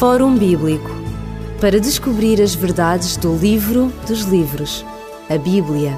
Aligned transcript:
Fórum 0.00 0.34
Bíblico 0.34 0.88
para 1.60 1.78
descobrir 1.78 2.40
as 2.40 2.54
verdades 2.54 3.18
do 3.18 3.36
livro 3.36 3.92
dos 4.08 4.22
livros, 4.22 4.82
a 5.28 5.36
Bíblia. 5.36 5.94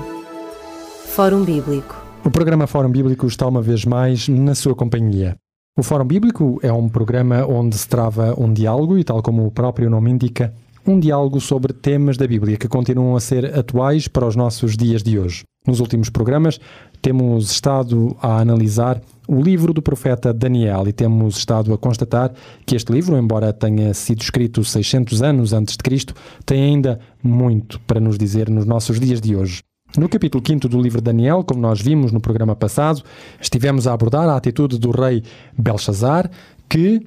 Fórum 1.15 1.45
Bíblico. 1.45 2.05
O 2.25 2.29
programa 2.29 2.67
Fórum 2.67 2.91
Bíblico 2.91 3.29
está 3.29 3.47
uma 3.47 3.63
vez 3.63 3.85
mais 3.85 4.27
na 4.27 4.57
sua 4.57 4.75
companhia. 4.75 5.37
O 5.79 5.85
Fórum 5.85 6.05
Bíblico 6.05 6.59
é 6.65 6.73
um 6.73 6.89
programa 6.89 7.47
onde 7.47 7.79
se 7.79 7.89
trava 7.89 8.35
um 8.37 8.53
diálogo 8.53 8.99
e, 8.99 9.05
tal 9.05 9.23
como 9.23 9.47
o 9.47 9.53
próprio 9.53 9.89
nome 9.89 10.11
indica, 10.11 10.53
um 10.85 10.99
diálogo 10.99 11.41
sobre 11.41 11.73
temas 11.73 12.17
da 12.17 12.27
Bíblia 12.27 12.57
que 12.57 12.67
continuam 12.67 13.15
a 13.15 13.21
ser 13.21 13.57
atuais 13.57 14.09
para 14.09 14.27
os 14.27 14.35
nossos 14.35 14.77
dias 14.77 15.05
de 15.05 15.17
hoje. 15.17 15.45
Nos 15.65 15.79
últimos 15.79 16.11
programas, 16.11 16.59
temos 17.01 17.53
estado 17.53 18.17
a 18.21 18.41
analisar 18.41 19.01
o 19.29 19.41
livro 19.41 19.73
do 19.73 19.81
profeta 19.81 20.35
Daniel 20.35 20.89
e 20.89 20.93
temos 20.93 21.37
estado 21.37 21.73
a 21.73 21.79
constatar 21.79 22.33
que 22.67 22.75
este 22.75 22.93
livro, 22.93 23.17
embora 23.17 23.53
tenha 23.53 23.95
sido 23.95 24.23
escrito 24.23 24.65
600 24.65 25.23
anos 25.23 25.53
antes 25.53 25.77
de 25.77 25.83
Cristo, 25.85 26.15
tem 26.45 26.65
ainda 26.65 26.99
muito 27.23 27.79
para 27.83 28.01
nos 28.01 28.19
dizer 28.19 28.51
nos 28.51 28.67
nossos 28.67 28.99
dias 28.99 29.21
de 29.21 29.37
hoje. 29.37 29.61
No 29.97 30.09
capítulo 30.09 30.43
5 30.45 30.69
do 30.69 30.81
livro 30.81 31.01
de 31.01 31.05
Daniel, 31.05 31.45
como 31.45 31.61
nós 31.61 31.81
vimos 31.81 32.11
no 32.11 32.21
programa 32.21 32.57
passado, 32.57 33.01
estivemos 33.41 33.87
a 33.87 33.93
abordar 33.93 34.29
a 34.29 34.37
atitude 34.37 34.81
do 34.81 34.91
rei 34.91 35.23
Belshazzar, 35.57 36.29
que 36.69 37.07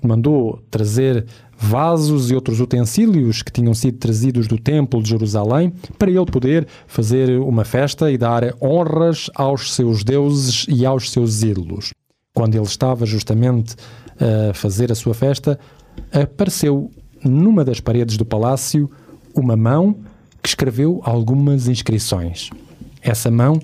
mandou 0.00 0.62
trazer 0.70 1.26
vasos 1.58 2.30
e 2.30 2.34
outros 2.34 2.60
utensílios 2.60 3.42
que 3.42 3.50
tinham 3.50 3.72
sido 3.72 3.98
trazidos 3.98 4.46
do 4.46 4.58
Templo 4.58 5.02
de 5.02 5.08
Jerusalém 5.08 5.72
para 5.98 6.10
ele 6.10 6.26
poder 6.26 6.66
fazer 6.86 7.38
uma 7.40 7.64
festa 7.64 8.10
e 8.10 8.18
dar 8.18 8.54
honras 8.60 9.30
aos 9.34 9.74
seus 9.74 10.04
deuses 10.04 10.66
e 10.68 10.84
aos 10.84 11.10
seus 11.10 11.42
ídolos. 11.42 11.92
Quando 12.34 12.54
ele 12.54 12.64
estava 12.64 13.06
justamente 13.06 13.74
a 14.50 14.52
fazer 14.52 14.92
a 14.92 14.94
sua 14.94 15.14
festa, 15.14 15.58
apareceu 16.12 16.90
numa 17.24 17.64
das 17.64 17.80
paredes 17.80 18.16
do 18.16 18.24
palácio 18.24 18.90
uma 19.34 19.56
mão 19.56 19.96
que 20.42 20.48
escreveu 20.48 21.00
algumas 21.04 21.66
inscrições. 21.66 22.50
Essa 23.02 23.30
mão 23.30 23.58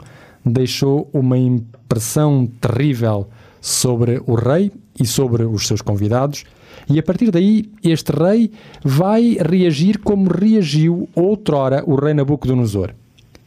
deixou 0.44 1.08
uma 1.12 1.38
impressão 1.38 2.48
terrível 2.60 3.28
sobre 3.60 4.20
o 4.26 4.34
rei 4.34 4.72
e 4.98 5.06
sobre 5.06 5.44
os 5.44 5.66
seus 5.66 5.80
convidados, 5.80 6.44
e 6.88 6.98
a 6.98 7.02
partir 7.02 7.30
daí 7.30 7.70
este 7.82 8.12
rei 8.12 8.50
vai 8.82 9.36
reagir 9.40 9.98
como 9.98 10.30
reagiu 10.30 11.08
outrora 11.14 11.82
o 11.86 11.94
rei 11.94 12.14
Nabucodonosor. 12.14 12.94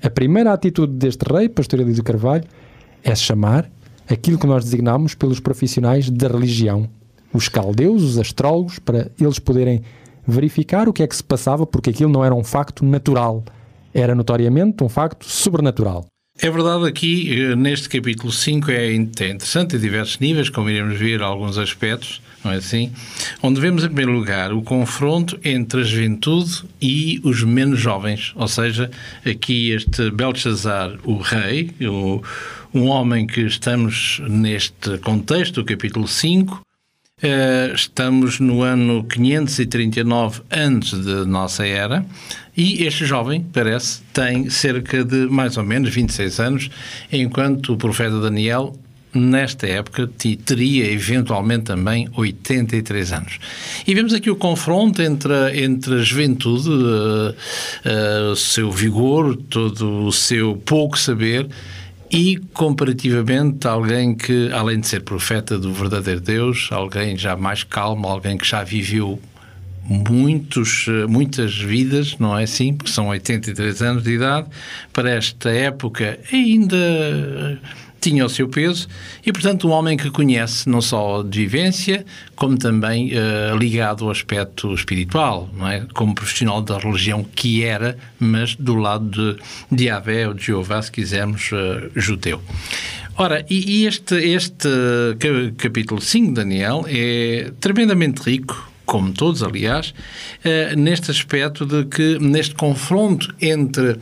A 0.01 0.09
primeira 0.09 0.53
atitude 0.53 0.93
deste 0.93 1.23
rei, 1.23 1.49
Pastor 1.49 1.79
Elísio 1.79 2.03
Carvalho, 2.03 2.43
é 3.03 3.15
chamar 3.15 3.69
aquilo 4.09 4.37
que 4.37 4.47
nós 4.47 4.63
designamos 4.63 5.15
pelos 5.15 5.39
profissionais 5.39 6.09
da 6.09 6.27
religião, 6.27 6.87
os 7.33 7.49
caldeus, 7.49 8.03
os 8.03 8.17
astrólogos, 8.17 8.79
para 8.79 9.09
eles 9.19 9.39
poderem 9.39 9.81
verificar 10.27 10.87
o 10.87 10.93
que 10.93 11.03
é 11.03 11.07
que 11.07 11.15
se 11.15 11.23
passava, 11.23 11.65
porque 11.65 11.89
aquilo 11.89 12.11
não 12.11 12.23
era 12.23 12.33
um 12.33 12.43
facto 12.43 12.85
natural, 12.85 13.43
era 13.93 14.15
notoriamente 14.15 14.83
um 14.83 14.89
facto 14.89 15.25
sobrenatural. 15.25 16.05
É 16.41 16.49
verdade, 16.49 16.85
aqui 16.85 17.31
eh, 17.31 17.55
neste 17.55 17.87
capítulo 17.87 18.29
5 18.29 18.69
é 18.69 18.93
interessante 18.93 19.77
a 19.77 19.79
diversos 19.79 20.19
níveis, 20.19 20.49
como 20.49 20.69
iremos 20.69 20.99
ver 20.99 21.21
alguns 21.21 21.57
aspectos, 21.57 22.21
não 22.43 22.51
é 22.51 22.57
assim? 22.57 22.91
Onde 23.41 23.61
vemos, 23.61 23.85
em 23.85 23.87
primeiro 23.87 24.11
lugar, 24.11 24.51
o 24.51 24.61
confronto 24.61 25.39
entre 25.45 25.79
a 25.79 25.83
juventude 25.83 26.65
e 26.81 27.21
os 27.23 27.41
menos 27.41 27.79
jovens, 27.79 28.33
ou 28.35 28.49
seja, 28.49 28.91
aqui 29.25 29.71
este 29.71 30.11
Belshazzar, 30.11 30.99
o 31.05 31.17
rei, 31.19 31.71
o, 31.81 32.21
um 32.73 32.87
homem 32.87 33.25
que 33.25 33.41
estamos 33.41 34.21
neste 34.27 34.97
contexto 34.97 35.61
do 35.61 35.65
capítulo 35.65 36.07
5, 36.07 36.65
Uh, 37.23 37.73
estamos 37.73 38.41
no 38.41 38.61
ano 38.61 39.01
539 39.05 40.41
antes 40.51 41.01
de 41.01 41.25
nossa 41.25 41.65
era 41.65 42.05
e 42.55 42.85
este 42.85 43.05
jovem, 43.05 43.45
parece, 43.53 44.01
tem 44.13 44.49
cerca 44.49 45.03
de 45.03 45.27
mais 45.27 45.57
ou 45.57 45.63
menos 45.63 45.93
26 45.93 46.39
anos, 46.39 46.69
enquanto 47.11 47.73
o 47.73 47.77
profeta 47.77 48.19
Daniel 48.19 48.75
nesta 49.13 49.65
época 49.65 50.09
teria 50.43 50.91
eventualmente 50.91 51.65
também 51.65 52.09
83 52.15 53.13
anos. 53.13 53.39
E 53.87 53.93
vemos 53.95 54.13
aqui 54.13 54.29
o 54.29 54.35
confronto 54.35 55.01
entre, 55.01 55.63
entre 55.63 55.95
a 55.95 56.03
juventude, 56.03 56.69
uh, 56.69 58.31
uh, 58.31 58.35
seu 58.35 58.71
vigor, 58.71 59.37
todo 59.49 60.05
o 60.05 60.11
seu 60.11 60.57
pouco 60.57 60.99
saber 60.99 61.47
e, 62.11 62.37
comparativamente, 62.53 63.67
alguém 63.67 64.15
que, 64.15 64.49
além 64.51 64.79
de 64.79 64.87
ser 64.87 65.01
profeta 65.01 65.57
do 65.57 65.73
verdadeiro 65.73 66.21
Deus, 66.21 66.69
alguém 66.71 67.17
já 67.17 67.35
mais 67.35 67.63
calmo, 67.63 68.07
alguém 68.07 68.37
que 68.37 68.45
já 68.45 68.63
viveu 68.63 69.19
muitos, 69.87 70.87
muitas 71.07 71.57
vidas, 71.57 72.17
não 72.17 72.37
é 72.37 72.43
assim? 72.43 72.73
Porque 72.73 72.91
são 72.91 73.07
83 73.07 73.81
anos 73.81 74.03
de 74.03 74.13
idade, 74.13 74.47
para 74.91 75.11
esta 75.11 75.49
época 75.49 76.19
ainda 76.31 77.59
tinha 78.09 78.23
o 78.23 78.29
seu 78.29 78.47
peso 78.47 78.87
e, 79.25 79.31
portanto, 79.31 79.67
um 79.67 79.71
homem 79.71 79.97
que 79.97 80.11
conhece 80.11 80.69
não 80.69 80.79
só 80.79 81.23
de 81.23 81.39
vivência, 81.39 82.05
como 82.35 82.55
também 82.55 83.11
uh, 83.13 83.57
ligado 83.57 84.05
ao 84.05 84.11
aspecto 84.11 84.71
espiritual, 84.75 85.49
não 85.57 85.67
é? 85.67 85.87
como 85.93 86.13
profissional 86.13 86.61
da 86.61 86.77
religião 86.77 87.23
que 87.23 87.63
era, 87.63 87.97
mas 88.19 88.55
do 88.55 88.75
lado 88.75 89.09
de, 89.71 89.85
de 89.87 90.25
ou 90.27 90.33
de 90.35 90.45
Jeová, 90.45 90.81
se 90.83 90.91
quisermos, 90.91 91.51
uh, 91.51 91.89
judeu. 91.95 92.39
Ora, 93.17 93.43
e, 93.49 93.81
e 93.81 93.87
este, 93.87 94.15
este 94.15 94.69
capítulo 95.57 95.99
5 96.01 96.27
de 96.27 96.33
Daniel 96.33 96.85
é 96.87 97.51
tremendamente 97.59 98.21
rico, 98.21 98.69
como 98.85 99.11
todos, 99.13 99.43
aliás, 99.43 99.93
uh, 100.43 100.75
neste 100.77 101.11
aspecto 101.11 101.65
de 101.65 101.85
que, 101.85 102.19
neste 102.19 102.55
confronto 102.55 103.33
entre, 103.41 103.97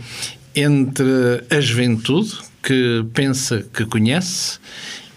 entre 0.55 1.43
a 1.49 1.61
juventude, 1.61 2.33
que 2.61 3.05
pensa 3.13 3.63
que 3.73 3.85
conhece 3.85 4.59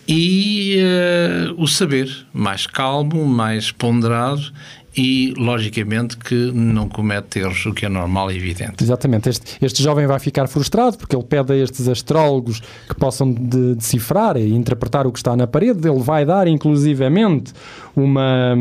e 0.09 0.78
uh, 0.78 1.62
o 1.62 1.66
saber 1.66 2.09
mais 2.32 2.66
calmo, 2.66 3.25
mais 3.26 3.71
ponderado 3.71 4.53
e, 4.96 5.34
logicamente, 5.36 6.16
que 6.16 6.50
não 6.52 6.88
comete 6.88 7.40
erros, 7.40 7.66
o 7.66 7.74
que 7.74 7.84
é 7.84 7.88
normal 7.88 8.30
e 8.32 8.36
evidente. 8.36 8.82
Exatamente. 8.82 9.28
Este, 9.28 9.58
este 9.60 9.82
jovem 9.82 10.06
vai 10.06 10.18
ficar 10.18 10.46
frustrado 10.46 10.96
porque 10.96 11.14
ele 11.14 11.24
pede 11.24 11.52
a 11.52 11.56
estes 11.56 11.86
astrólogos 11.86 12.60
que 12.88 12.94
possam 12.94 13.30
de, 13.30 13.74
decifrar 13.74 14.38
e 14.38 14.54
interpretar 14.54 15.06
o 15.06 15.12
que 15.12 15.18
está 15.18 15.36
na 15.36 15.46
parede. 15.46 15.86
Ele 15.86 16.00
vai 16.00 16.24
dar, 16.24 16.48
inclusivamente, 16.48 17.52
uma, 17.94 18.54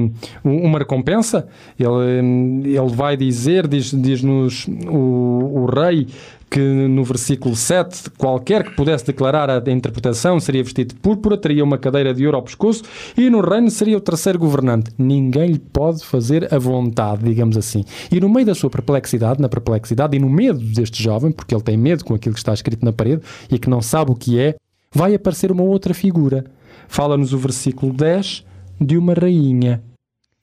uma 0.43 0.79
recompensa. 0.79 1.47
Ele, 1.79 2.77
ele 2.77 2.93
vai 2.93 3.15
dizer, 3.15 3.65
diz-nos 3.67 4.01
diz 4.01 4.67
o, 4.87 5.63
o 5.63 5.65
rei, 5.65 6.07
que 6.55 6.61
no 6.61 7.03
versículo 7.03 7.53
7, 7.53 8.11
qualquer 8.11 8.63
que 8.63 8.77
pudesse 8.77 9.05
declarar 9.05 9.49
a 9.49 9.57
interpretação 9.69 10.39
seria 10.39 10.63
vestido 10.63 10.93
de 10.93 11.01
púrpura, 11.01 11.37
teria 11.37 11.61
uma 11.61 11.77
cadeira 11.77 12.13
de 12.13 12.25
ouro 12.25 12.37
ao 12.37 12.43
pescoço 12.43 12.81
e 13.17 13.29
no 13.29 13.41
reino 13.41 13.69
seria 13.69 13.97
o 13.97 13.99
terceiro 13.99 14.39
governante. 14.39 14.89
Ninguém 14.97 15.51
lhe 15.51 15.59
pode 15.59 16.05
fazer 16.05 16.53
a 16.53 16.57
vontade, 16.57 17.25
digamos 17.25 17.57
assim. 17.57 17.83
E 18.09 18.21
no 18.21 18.29
meio 18.29 18.45
da 18.45 18.55
sua 18.55 18.69
perplexidade, 18.69 19.41
na 19.41 19.49
perplexidade 19.49 20.15
e 20.15 20.19
no 20.19 20.29
medo 20.29 20.57
deste 20.57 21.03
jovem, 21.03 21.29
porque 21.29 21.53
ele 21.53 21.61
tem 21.61 21.75
medo 21.75 22.05
com 22.05 22.13
aquilo 22.13 22.33
que 22.33 22.39
está 22.39 22.53
escrito 22.53 22.85
na 22.85 22.93
parede 22.93 23.21
e 23.51 23.59
que 23.59 23.69
não 23.69 23.81
sabe 23.81 24.11
o 24.11 24.15
que 24.15 24.39
é, 24.39 24.55
vai 24.93 25.13
aparecer 25.13 25.51
uma 25.51 25.63
outra 25.63 25.93
figura. 25.93 26.45
Fala-nos 26.87 27.33
o 27.33 27.37
versículo 27.37 27.91
10 27.91 28.45
de 28.79 28.97
uma 28.97 29.13
rainha. 29.13 29.83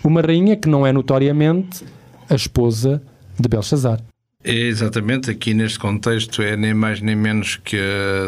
Uma 0.05 0.21
rainha 0.21 0.56
que 0.56 0.69
não 0.69 0.87
é 0.87 0.93
notoriamente 0.93 1.83
a 2.28 2.34
esposa 2.34 3.03
de 3.41 3.49
Belshazzar. 3.49 4.12
É 4.44 4.53
exatamente, 4.53 5.30
aqui 5.30 5.54
neste 5.54 5.78
contexto 5.78 6.42
é 6.42 6.56
nem 6.56 6.75
mais 6.75 7.00
nem 7.00 7.14
menos 7.14 7.56
que 7.56 7.76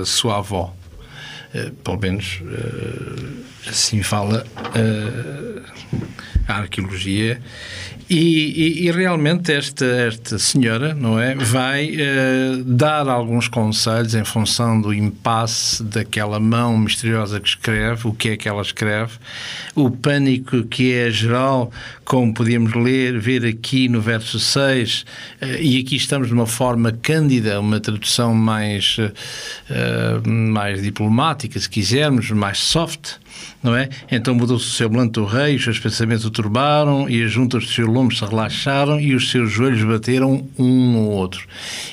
a 0.01 0.05
sua 0.05 0.39
avó. 0.39 0.75
Uh, 1.53 1.73
pelo 1.85 1.99
menos 1.99 2.41
uh, 2.43 3.69
assim 3.69 4.03
fala 4.03 4.45
uh, 4.57 5.63
a 6.49 6.55
arqueologia 6.59 7.41
e, 8.11 8.17
e, 8.17 8.87
e, 8.87 8.91
realmente 8.91 9.51
esta, 9.53 9.85
esta 9.85 10.39
senhora, 10.39 10.95
não 10.95 11.19
é, 11.19 11.35
vai 11.35 11.97
dar 12.67 13.09
alguns 13.09 13.49
conselhos 13.49 14.15
em 14.15 14.25
função 14.25 14.79
do 14.79 14.93
impasse 14.93 15.83
daquela 15.83 16.39
mão 16.39 16.77
misteriosa 16.77 17.41
que 17.41 17.49
escreve, 17.49 18.07
o 18.07 18.13
que 18.13 18.31
é 18.31 18.37
que 18.37 18.47
ela 18.47 18.61
escreve, 18.61 19.13
o 19.75 19.91
pânico 19.91 20.65
que 20.65 20.93
é 20.93 21.11
geral, 21.11 21.73
como 22.05 22.35
podíamos 22.35 22.75
ler, 22.75 23.19
ver 23.19 23.45
aqui 23.45 23.89
no 23.89 24.01
verso 24.01 24.39
6, 24.39 25.03
uh, 25.03 25.05
eh, 25.41 25.63
e 25.63 25.81
aqui 25.81 25.97
estamos 25.97 26.29
de 26.29 26.35
uma 26.35 26.47
forma 26.47 26.93
cândida, 26.93 27.59
uma 27.61 27.81
tradução 27.81 28.35
mais, 28.35 28.97
uh, 28.99 30.29
mais 30.29 30.83
diplomática, 30.83 31.59
se 31.59 31.69
quisermos, 31.69 32.31
mais 32.31 32.59
soft, 32.59 33.15
não 33.63 33.75
é? 33.75 33.89
Então 34.11 34.35
mudou-se 34.35 34.67
o 34.67 34.71
semblante 34.71 35.13
do 35.13 35.25
rei, 35.25 35.57
os 35.57 35.65
seus 35.65 35.79
pensamentos 35.79 36.25
o 36.27 36.31
turbaram 36.31 37.09
e 37.09 37.23
as 37.23 37.33
juntas 37.33 37.65
dos 37.65 37.75
seus 37.75 37.89
lombos 37.89 38.19
se 38.19 38.25
relaxaram 38.25 39.01
e 39.01 39.15
os 39.15 39.31
seus 39.31 39.51
joelhos 39.51 39.83
bateram 39.83 40.47
um 40.59 40.93
no 40.93 41.09
outro. 41.09 41.47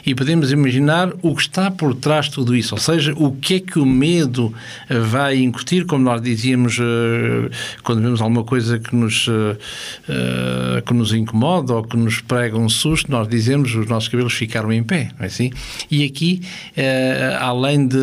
E 0.06 0.14
podemos 0.14 0.52
imaginar 0.52 1.14
o 1.22 1.34
que 1.34 1.42
está 1.44 1.72
por 1.72 1.96
trás 1.96 2.26
de 2.26 2.32
tudo 2.32 2.56
isso, 2.56 2.76
ou 2.76 2.80
seja, 2.80 3.14
o 3.16 3.32
que 3.32 3.56
é 3.56 3.60
que 3.60 3.80
o 3.80 3.86
medo 3.86 4.54
vai 4.90 5.38
incutir, 5.38 5.86
como 5.86 6.04
nós 6.04 6.22
dizíamos 6.22 6.78
uh, 6.78 7.50
quando 7.84 8.02
vemos 8.02 8.22
alguma 8.22 8.44
coisa 8.44 8.78
que 8.78 8.96
nos, 8.96 9.28
uh, 9.28 9.58
que 10.86 10.94
nos 10.94 11.14
incomoda 11.14 11.74
ou 11.74 11.84
que 11.84 11.96
nos 11.96 12.20
prega 12.20 12.58
um 12.58 12.68
susto, 12.68 13.10
nós 13.10 13.28
dizemos 13.28 13.74
os 13.76 13.88
nossos 13.88 14.10
cabelos 14.10 14.34
ficaram 14.34 14.74
em 14.74 14.84
pé, 14.84 15.12
não 15.18 15.24
é 15.24 15.28
assim? 15.28 15.52
E 15.90 16.04
aqui, 16.04 16.42
além 17.40 17.88
de, 17.88 17.98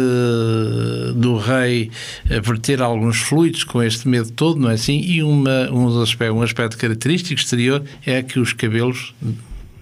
do 1.14 1.36
rei 1.36 1.90
verter 2.24 2.80
alguns 2.80 3.18
com 3.66 3.82
este 3.82 4.08
medo 4.08 4.30
todo, 4.32 4.60
não 4.60 4.70
é 4.70 4.74
assim? 4.74 5.00
E 5.00 5.22
uma, 5.22 5.70
um, 5.70 6.02
aspecto, 6.02 6.34
um 6.34 6.42
aspecto 6.42 6.76
característico 6.76 7.40
exterior 7.40 7.82
é 8.04 8.22
que 8.22 8.38
os 8.38 8.52
cabelos 8.52 9.14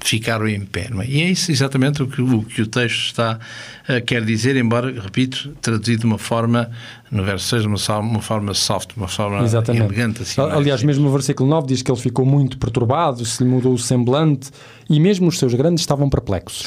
ficaram 0.06 0.46
em 0.46 0.60
pé. 0.60 0.88
É? 1.00 1.06
E 1.06 1.22
é 1.22 1.30
isso 1.30 1.50
exatamente 1.50 2.02
o 2.02 2.06
que 2.06 2.22
o, 2.22 2.42
que 2.42 2.62
o 2.62 2.66
texto 2.66 3.06
está 3.06 3.38
uh, 3.88 4.04
quer 4.04 4.24
dizer, 4.24 4.56
embora, 4.56 5.00
repito, 5.00 5.54
traduzido 5.60 6.00
de 6.00 6.06
uma 6.06 6.18
forma, 6.18 6.70
no 7.10 7.22
verso 7.22 7.46
6, 7.48 7.64
uma, 7.66 7.98
uma 8.00 8.20
forma 8.20 8.54
soft, 8.54 8.90
uma 8.96 9.08
forma 9.08 9.42
exatamente. 9.44 9.84
elegante. 9.84 10.22
Assim, 10.22 10.40
Aliás, 10.40 10.82
mesmo 10.82 11.04
no 11.04 11.12
versículo 11.12 11.48
9 11.48 11.66
diz 11.66 11.82
que 11.82 11.90
ele 11.90 12.00
ficou 12.00 12.24
muito 12.26 12.58
perturbado, 12.58 13.24
se 13.24 13.42
lhe 13.42 13.48
mudou 13.48 13.72
o 13.72 13.78
semblante 13.78 14.50
e 14.88 14.98
mesmo 15.00 15.28
os 15.28 15.38
seus 15.38 15.54
grandes 15.54 15.82
estavam 15.82 16.08
perplexos. 16.08 16.66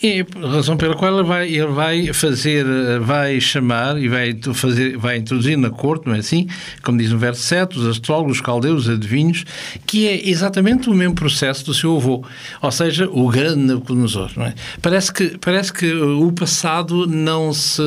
É 0.00 0.20
a 0.20 0.48
razão 0.48 0.76
pela 0.76 0.94
qual 0.94 1.12
ele 1.12 1.26
vai, 1.26 1.48
ele 1.48 1.66
vai 1.66 2.12
fazer, 2.12 2.64
vai 3.00 3.40
chamar 3.40 4.00
e 4.00 4.06
vai, 4.06 4.38
fazer, 4.54 4.96
vai 4.96 5.16
introduzir 5.16 5.58
na 5.58 5.70
corte, 5.70 6.06
não 6.06 6.14
é 6.14 6.18
assim? 6.18 6.46
Como 6.84 6.96
diz 6.96 7.10
no 7.10 7.18
verso 7.18 7.42
7, 7.42 7.76
os 7.76 7.86
astrólogos, 7.86 8.36
os 8.36 8.40
caldeus, 8.40 8.86
os 8.86 8.90
adivinhos, 8.90 9.44
que 9.84 10.06
é 10.06 10.28
exatamente 10.28 10.88
o 10.88 10.94
mesmo 10.94 11.16
processo 11.16 11.66
do 11.66 11.74
seu 11.74 11.96
avô, 11.96 12.24
ou 12.62 12.70
seja, 12.70 13.08
o 13.10 13.28
grande 13.28 13.56
Nabucodonosor, 13.56 14.30
não 14.36 14.46
é? 14.46 14.54
Parece 14.80 15.12
que, 15.12 15.36
parece 15.38 15.72
que 15.72 15.92
o 15.92 16.30
passado 16.30 17.04
não 17.04 17.52
se 17.52 17.82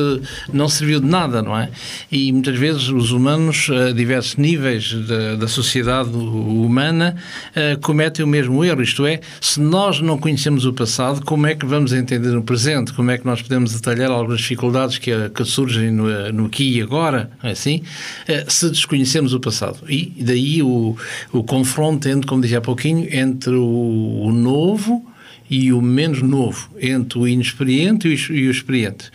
não 0.52 0.68
serviu 0.68 1.00
de 1.00 1.06
nada, 1.06 1.40
não 1.40 1.58
é? 1.58 1.70
E 2.10 2.32
muitas 2.32 2.58
vezes 2.58 2.88
os 2.88 3.10
humanos, 3.10 3.68
a 3.70 3.92
diversos 3.92 4.36
níveis 4.36 4.92
da, 4.92 5.36
da 5.36 5.48
sociedade 5.48 6.10
humana, 6.10 7.16
uh, 7.50 7.80
cometem 7.80 8.24
o 8.24 8.28
mesmo 8.28 8.64
erro, 8.64 8.82
isto 8.82 9.06
é, 9.06 9.20
se 9.40 9.60
nós 9.60 10.00
não 10.00 10.18
conhecemos 10.18 10.64
o 10.64 10.72
passado, 10.72 11.24
como 11.24 11.46
é 11.46 11.54
que 11.54 11.66
vamos 11.66 11.92
entender 11.92 12.36
o 12.36 12.42
presente, 12.42 12.92
como 12.92 13.10
é 13.10 13.18
que 13.18 13.26
nós 13.26 13.42
podemos 13.42 13.72
detalhar 13.72 14.10
algumas 14.10 14.40
dificuldades 14.40 14.98
que, 14.98 15.10
que 15.30 15.44
surgem 15.44 15.90
no, 15.90 16.32
no 16.32 16.46
aqui 16.46 16.78
e 16.78 16.82
agora, 16.82 17.30
é 17.42 17.50
assim, 17.50 17.82
eh, 18.28 18.44
se 18.48 18.68
desconhecemos 18.68 19.32
o 19.32 19.40
passado. 19.40 19.78
E 19.88 20.12
daí 20.20 20.62
o, 20.62 20.96
o 21.32 21.42
confronto, 21.42 22.08
entre, 22.08 22.26
como 22.26 22.42
dizia 22.42 22.58
há 22.58 22.60
pouquinho, 22.60 23.08
entre 23.10 23.54
o, 23.54 24.22
o 24.26 24.32
novo 24.32 25.04
e 25.48 25.72
o 25.72 25.80
menos 25.80 26.22
novo, 26.22 26.70
entre 26.80 27.18
o 27.18 27.26
inexperiente 27.26 28.08
e 28.08 28.14
o, 28.14 28.34
e 28.34 28.48
o 28.48 28.50
experiente. 28.50 29.10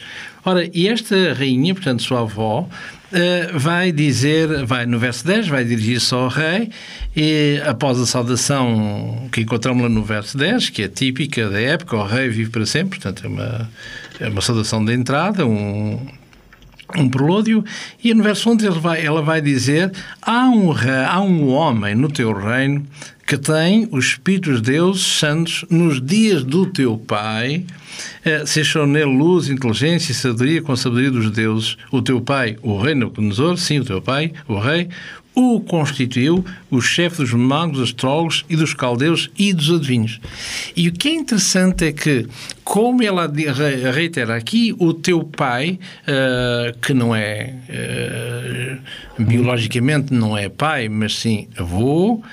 Ora, 0.48 0.66
e 0.74 0.88
esta 0.88 1.34
rainha, 1.34 1.76
portanto, 1.76 2.02
sua 2.02 2.22
avó, 2.22 2.70
Uh, 3.08 3.58
vai 3.58 3.94
dizer, 3.94 4.66
vai 4.66 4.86
no 4.86 5.00
verso 5.00 5.26
10, 5.26 5.48
vai 5.48 5.64
dirigir-se 5.64 6.14
ao 6.14 6.28
rei 6.28 6.70
e 7.16 7.58
após 7.66 7.98
a 8.02 8.06
saudação 8.06 9.30
que 9.32 9.40
encontramos 9.40 9.82
lá 9.82 9.88
no 9.88 10.04
verso 10.04 10.38
10, 10.38 10.72
que 10.72 10.84
é 10.84 10.90
típica 10.90 11.50
da 11.50 11.58
época, 11.58 11.96
o 11.96 12.06
rei 12.06 12.28
vive 12.28 12.50
para 12.50 12.66
sempre, 12.66 13.00
portanto 13.00 13.24
é 13.24 13.30
uma, 13.30 13.70
é 14.20 14.28
uma 14.28 14.42
saudação 14.42 14.84
de 14.84 14.94
entrada, 14.94 15.46
um, 15.46 16.06
um 16.96 17.10
prelúdio, 17.10 17.64
e 18.04 18.14
no 18.14 18.24
verso 18.24 18.50
11 18.50 18.66
ele 18.66 18.80
vai, 18.80 19.06
ela 19.06 19.22
vai 19.22 19.42
dizer: 19.42 19.92
há 20.22 20.50
um, 20.50 20.72
há 20.72 21.22
um 21.22 21.50
homem 21.50 21.96
no 21.96 22.10
teu 22.10 22.34
reino 22.34 22.86
que 23.28 23.38
tem 23.38 23.90
os 23.92 24.06
Espíritos 24.06 24.62
de 24.62 24.72
Deus 24.72 25.06
santos 25.20 25.66
nos 25.70 26.02
dias 26.02 26.46
do 26.46 26.66
teu 26.66 26.98
pai, 26.98 27.66
eh, 28.24 28.46
se 28.46 28.62
achou 28.62 28.88
nele 28.88 29.06
luz, 29.06 29.50
inteligência 29.50 30.14
e 30.14 30.16
sabedoria 30.16 30.62
com 30.62 30.72
a 30.72 30.78
sabedoria 30.78 31.12
dos 31.12 31.30
deuses. 31.32 31.76
O 31.92 32.02
teu 32.02 32.22
pai, 32.22 32.58
o 32.62 32.80
rei 32.80 32.96
Nabucodonosor, 32.96 33.58
sim, 33.58 33.80
o 33.80 33.86
teu 33.86 34.02
pai, 34.02 34.32
o 34.48 34.58
rei, 34.58 34.88
o 35.38 35.62
constituiu 35.62 36.44
o 36.72 36.82
chefe 36.82 37.18
dos 37.18 37.32
magos, 37.32 37.80
astrólogos 37.80 38.44
e 38.50 38.56
dos 38.56 38.74
caldeus 38.74 39.30
e 39.38 39.54
dos 39.54 39.70
adivinhos. 39.70 40.20
E 40.76 40.88
o 40.88 40.92
que 40.92 41.10
é 41.10 41.14
interessante 41.14 41.86
é 41.86 41.92
que, 41.92 42.28
como 42.64 43.04
ela 43.04 43.32
reitera 43.94 44.36
aqui, 44.36 44.76
o 44.80 44.96
teu 44.96 45.24
pai, 45.24 45.80
uh, 46.08 46.76
que 46.80 46.92
não 46.92 47.16
é 47.16 47.54
uh, 49.20 49.24
biologicamente 49.24 50.12
não 50.12 50.36
é 50.36 50.50
pai, 50.50 50.90
mas 50.90 51.16
sim 51.16 51.48
avô, 51.56 52.14
uh, 52.16 52.24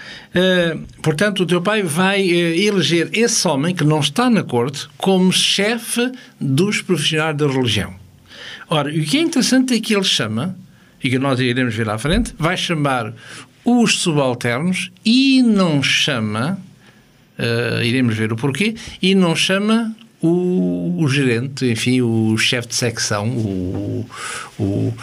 portanto, 1.02 1.42
o 1.42 1.46
teu 1.46 1.60
pai 1.60 1.82
vai 1.82 2.26
eleger 2.26 3.10
esse 3.12 3.46
homem 3.46 3.74
que 3.74 3.84
não 3.84 4.00
está 4.00 4.30
na 4.30 4.42
corte 4.42 4.88
como 4.96 5.30
chefe 5.30 6.10
dos 6.40 6.80
profissionais 6.80 7.36
da 7.36 7.46
religião. 7.46 7.92
Ora, 8.70 8.88
o 8.88 9.04
que 9.04 9.18
é 9.18 9.20
interessante 9.20 9.74
é 9.74 9.80
que 9.80 9.94
ele 9.94 10.04
chama 10.04 10.56
e 11.04 11.10
que 11.10 11.18
nós 11.18 11.38
iremos 11.38 11.74
ver 11.74 11.88
à 11.90 11.98
frente, 11.98 12.34
vai 12.38 12.56
chamar 12.56 13.12
os 13.62 14.00
subalternos 14.00 14.90
e 15.04 15.42
não 15.42 15.82
chama, 15.82 16.58
uh, 17.38 17.82
iremos 17.82 18.16
ver 18.16 18.32
o 18.32 18.36
porquê, 18.36 18.74
e 19.02 19.14
não 19.14 19.36
chama 19.36 19.94
o, 20.26 21.03
o, 21.03 21.06
gerente, 21.06 21.71
enfim, 21.71 22.00
o 22.00 22.35
chefe 22.38 22.69
de 22.69 22.75
secção, 22.76 23.29
o, 23.29 24.06
o 24.59 24.62
uh, 24.62 24.94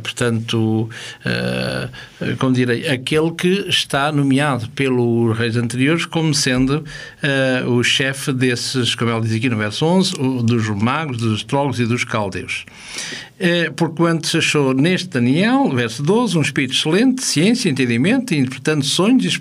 portanto, 0.00 0.88
uh, 1.26 2.36
como 2.36 2.52
direi, 2.52 2.86
aquele 2.86 3.32
que 3.32 3.68
está 3.68 4.12
nomeado 4.12 4.70
pelos 4.70 5.36
reis 5.36 5.56
anteriores 5.56 6.06
como 6.06 6.32
sendo 6.32 6.84
uh, 6.84 7.68
o 7.68 7.82
chefe 7.82 8.32
desses, 8.32 8.94
como 8.94 9.10
ele 9.10 9.22
diz 9.22 9.34
aqui 9.34 9.48
no 9.48 9.56
verso 9.56 9.84
11, 9.84 10.12
dos 10.44 10.68
magos, 10.68 11.18
dos 11.18 11.40
astrólogos 11.40 11.80
e 11.80 11.86
dos 11.86 12.04
caldeus. 12.04 12.64
Porquanto 13.74 14.26
se 14.26 14.36
achou 14.36 14.74
neste 14.74 15.08
Daniel, 15.08 15.70
verso 15.70 16.02
12, 16.02 16.36
um 16.36 16.42
espírito 16.42 16.74
excelente, 16.74 17.24
ciência, 17.24 17.70
entendimento, 17.70 18.34
interpretando 18.34 18.84
sonhos, 18.84 19.40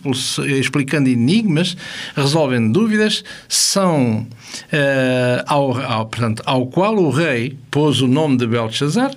explicando 0.58 1.10
enigmas, 1.10 1.76
resolvendo 2.16 2.72
dúvidas, 2.72 3.26
são 3.50 4.26
ao, 5.46 5.78
ao, 5.80 6.06
portanto, 6.06 6.44
ao 6.46 6.68
qual 6.68 6.96
o 6.96 7.10
rei 7.10 7.58
pôs 7.70 8.02
o 8.02 8.08
nome 8.08 8.38
de 8.38 8.48
Belshazzar, 8.48 9.16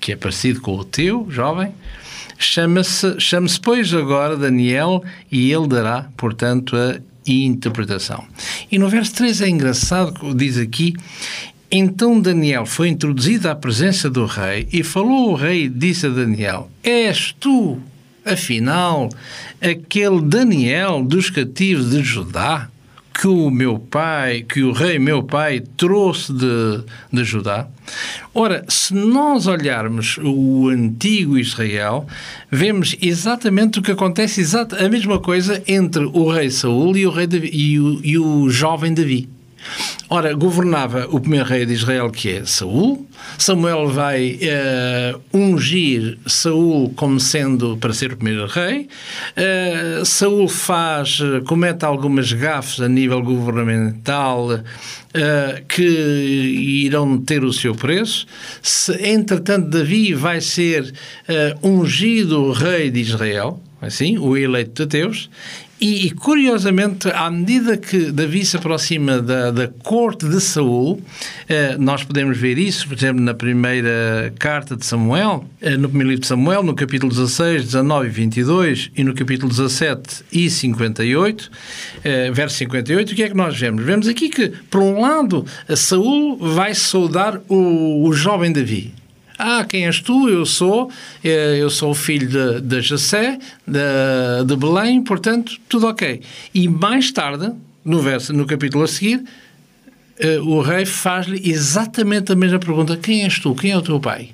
que 0.00 0.12
é 0.12 0.16
parecido 0.16 0.60
com 0.60 0.76
o 0.76 0.84
teu, 0.84 1.26
jovem, 1.30 1.72
chama-se, 2.38 3.18
chama-se 3.18 3.60
pois 3.60 3.92
agora 3.94 4.36
Daniel 4.36 5.02
e 5.30 5.52
ele 5.52 5.68
dará, 5.68 6.08
portanto, 6.16 6.76
a 6.76 6.98
interpretação. 7.26 8.24
E 8.70 8.78
no 8.78 8.88
verso 8.88 9.14
3 9.14 9.40
é 9.40 9.48
engraçado, 9.48 10.34
diz 10.34 10.58
aqui, 10.58 10.94
então 11.70 12.20
Daniel 12.20 12.66
foi 12.66 12.88
introduzido 12.88 13.48
à 13.48 13.54
presença 13.54 14.08
do 14.08 14.26
rei 14.26 14.68
e 14.72 14.82
falou 14.82 15.30
o 15.30 15.34
rei 15.34 15.68
disse 15.68 16.06
a 16.06 16.10
Daniel, 16.10 16.70
és 16.82 17.34
tu, 17.40 17.78
afinal, 18.24 19.08
aquele 19.60 20.20
Daniel 20.20 21.02
dos 21.02 21.30
cativos 21.30 21.90
de 21.90 22.02
Judá? 22.02 22.68
Que 23.14 23.28
o 23.28 23.48
meu 23.48 23.78
pai, 23.78 24.42
que 24.42 24.62
o 24.62 24.72
rei 24.72 24.98
meu 24.98 25.22
pai 25.22 25.62
trouxe 25.76 26.32
de, 26.32 26.82
de 27.12 27.24
Judá. 27.24 27.68
Ora, 28.34 28.64
se 28.68 28.92
nós 28.92 29.46
olharmos 29.46 30.18
o 30.20 30.68
antigo 30.68 31.38
Israel, 31.38 32.06
vemos 32.50 32.96
exatamente 33.00 33.78
o 33.78 33.82
que 33.82 33.92
acontece, 33.92 34.42
a 34.56 34.88
mesma 34.88 35.20
coisa 35.20 35.62
entre 35.68 36.04
o 36.04 36.28
rei 36.28 36.50
Saul 36.50 36.96
e 36.96 37.06
o, 37.06 37.10
rei 37.10 37.28
Davi, 37.28 37.50
e 37.52 37.78
o, 37.78 38.00
e 38.02 38.18
o 38.18 38.50
jovem 38.50 38.92
Davi. 38.92 39.33
Ora, 40.08 40.32
governava 40.34 41.06
o 41.10 41.18
primeiro 41.18 41.46
rei 41.46 41.66
de 41.66 41.72
Israel, 41.72 42.10
que 42.10 42.30
é 42.30 42.44
Saul. 42.44 43.06
Samuel 43.38 43.88
vai 43.88 44.38
uh, 44.42 45.20
ungir 45.36 46.18
Saul 46.26 46.92
como 46.94 47.18
sendo 47.18 47.76
para 47.78 47.92
ser 47.92 48.12
o 48.12 48.16
primeiro 48.16 48.46
rei. 48.46 48.88
Uh, 49.36 50.04
Saul 50.04 50.48
faz, 50.48 51.18
comete 51.46 51.84
algumas 51.84 52.32
gafes 52.32 52.80
a 52.80 52.88
nível 52.88 53.22
governamental 53.22 54.50
uh, 54.50 55.64
que 55.66 55.82
irão 55.82 57.18
ter 57.18 57.42
o 57.42 57.52
seu 57.52 57.74
preço. 57.74 58.26
Se, 58.62 58.92
entretanto, 59.08 59.70
Davi 59.70 60.14
vai 60.14 60.40
ser 60.40 60.92
ungido 61.62 62.52
rei 62.52 62.90
de 62.90 63.00
Israel 63.00 63.60
assim, 63.86 64.18
o 64.18 64.36
eleito 64.36 64.86
de 64.86 64.98
Deus, 64.98 65.30
e, 65.84 66.06
e, 66.06 66.10
curiosamente, 66.12 67.08
à 67.10 67.30
medida 67.30 67.76
que 67.76 68.10
Davi 68.10 68.42
se 68.42 68.56
aproxima 68.56 69.20
da, 69.20 69.50
da 69.50 69.68
corte 69.68 70.26
de 70.26 70.40
Saul, 70.40 70.98
eh, 71.46 71.76
nós 71.78 72.02
podemos 72.02 72.38
ver 72.38 72.56
isso, 72.56 72.88
por 72.88 72.96
exemplo, 72.96 73.22
na 73.22 73.34
primeira 73.34 74.32
carta 74.38 74.78
de 74.78 74.86
Samuel, 74.86 75.44
eh, 75.60 75.76
no 75.76 75.90
primeiro 75.90 76.08
livro 76.08 76.22
de 76.22 76.26
Samuel, 76.26 76.62
no 76.62 76.74
capítulo 76.74 77.12
16, 77.12 77.64
19 77.64 78.06
e 78.06 78.10
22, 78.10 78.90
e 78.96 79.04
no 79.04 79.12
capítulo 79.12 79.50
17 79.50 80.24
e 80.32 80.48
58, 80.48 81.50
eh, 82.02 82.30
verso 82.30 82.56
58, 82.56 83.12
o 83.12 83.14
que 83.14 83.22
é 83.22 83.28
que 83.28 83.36
nós 83.36 83.54
vemos? 83.60 83.84
Vemos 83.84 84.08
aqui 84.08 84.30
que, 84.30 84.48
por 84.70 84.80
um 84.80 85.02
lado, 85.02 85.44
Saul 85.76 86.38
vai 86.38 86.74
saudar 86.74 87.38
o, 87.46 88.08
o 88.08 88.12
jovem 88.14 88.50
Davi 88.50 89.03
Ah, 89.38 89.64
quem 89.68 89.86
és 89.86 90.00
tu? 90.00 90.28
Eu 90.28 90.46
sou, 90.46 90.90
eh, 91.22 91.56
eu 91.58 91.68
sou 91.68 91.90
o 91.90 91.94
filho 91.94 92.28
de, 92.28 92.60
de 92.60 92.80
Jessé, 92.80 93.38
de, 93.66 94.44
de 94.46 94.56
Belém, 94.56 95.02
portanto, 95.02 95.56
tudo 95.68 95.88
ok. 95.88 96.20
E 96.54 96.68
mais 96.68 97.10
tarde, 97.10 97.52
no, 97.84 98.00
verso, 98.00 98.32
no 98.32 98.46
capítulo 98.46 98.84
a 98.84 98.88
seguir, 98.88 99.24
eh, 100.18 100.38
o 100.38 100.60
rei 100.60 100.86
faz-lhe 100.86 101.50
exatamente 101.50 102.32
a 102.32 102.36
mesma 102.36 102.58
pergunta: 102.58 102.96
Quem 102.96 103.24
és 103.24 103.38
tu? 103.38 103.54
Quem 103.54 103.72
é 103.72 103.76
o 103.76 103.82
teu 103.82 103.98
pai? 103.98 104.30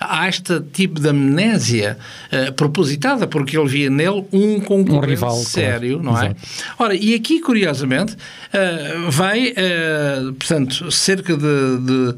Há 0.00 0.28
este 0.28 0.60
tipo 0.72 0.98
de 0.98 1.10
amnésia 1.10 1.98
uh, 2.32 2.52
propositada, 2.54 3.26
porque 3.26 3.56
ele 3.56 3.68
via 3.68 3.90
nele 3.90 4.24
um 4.32 4.58
concorrente 4.58 5.06
um 5.06 5.10
rival, 5.10 5.36
sério, 5.36 6.00
claro. 6.00 6.02
não 6.02 6.18
é? 6.18 6.26
Exato. 6.26 6.74
Ora, 6.78 6.94
e 6.94 7.14
aqui, 7.14 7.40
curiosamente, 7.40 8.14
uh, 8.14 9.10
vai, 9.10 9.50
uh, 9.50 10.32
portanto, 10.32 10.90
cerca 10.90 11.36
de, 11.36 11.78
de, 11.78 12.14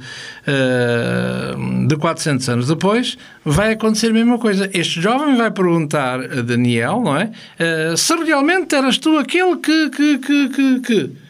de 1.89 1.97
400 1.97 2.49
anos 2.49 2.69
depois, 2.69 3.19
vai 3.45 3.73
acontecer 3.73 4.09
a 4.09 4.12
mesma 4.12 4.39
coisa. 4.39 4.71
Este 4.73 5.01
jovem 5.01 5.37
vai 5.37 5.51
perguntar 5.51 6.21
a 6.21 6.43
Daniel, 6.43 7.01
não 7.03 7.17
é? 7.17 7.31
se 7.97 8.15
realmente 8.15 8.75
eras 8.75 8.99
tu 8.99 9.19
aquele 9.19 9.57
que, 9.57 9.91
que, 9.91 10.19
que, 10.19 10.49
que, 10.49 10.81
que 10.81 11.22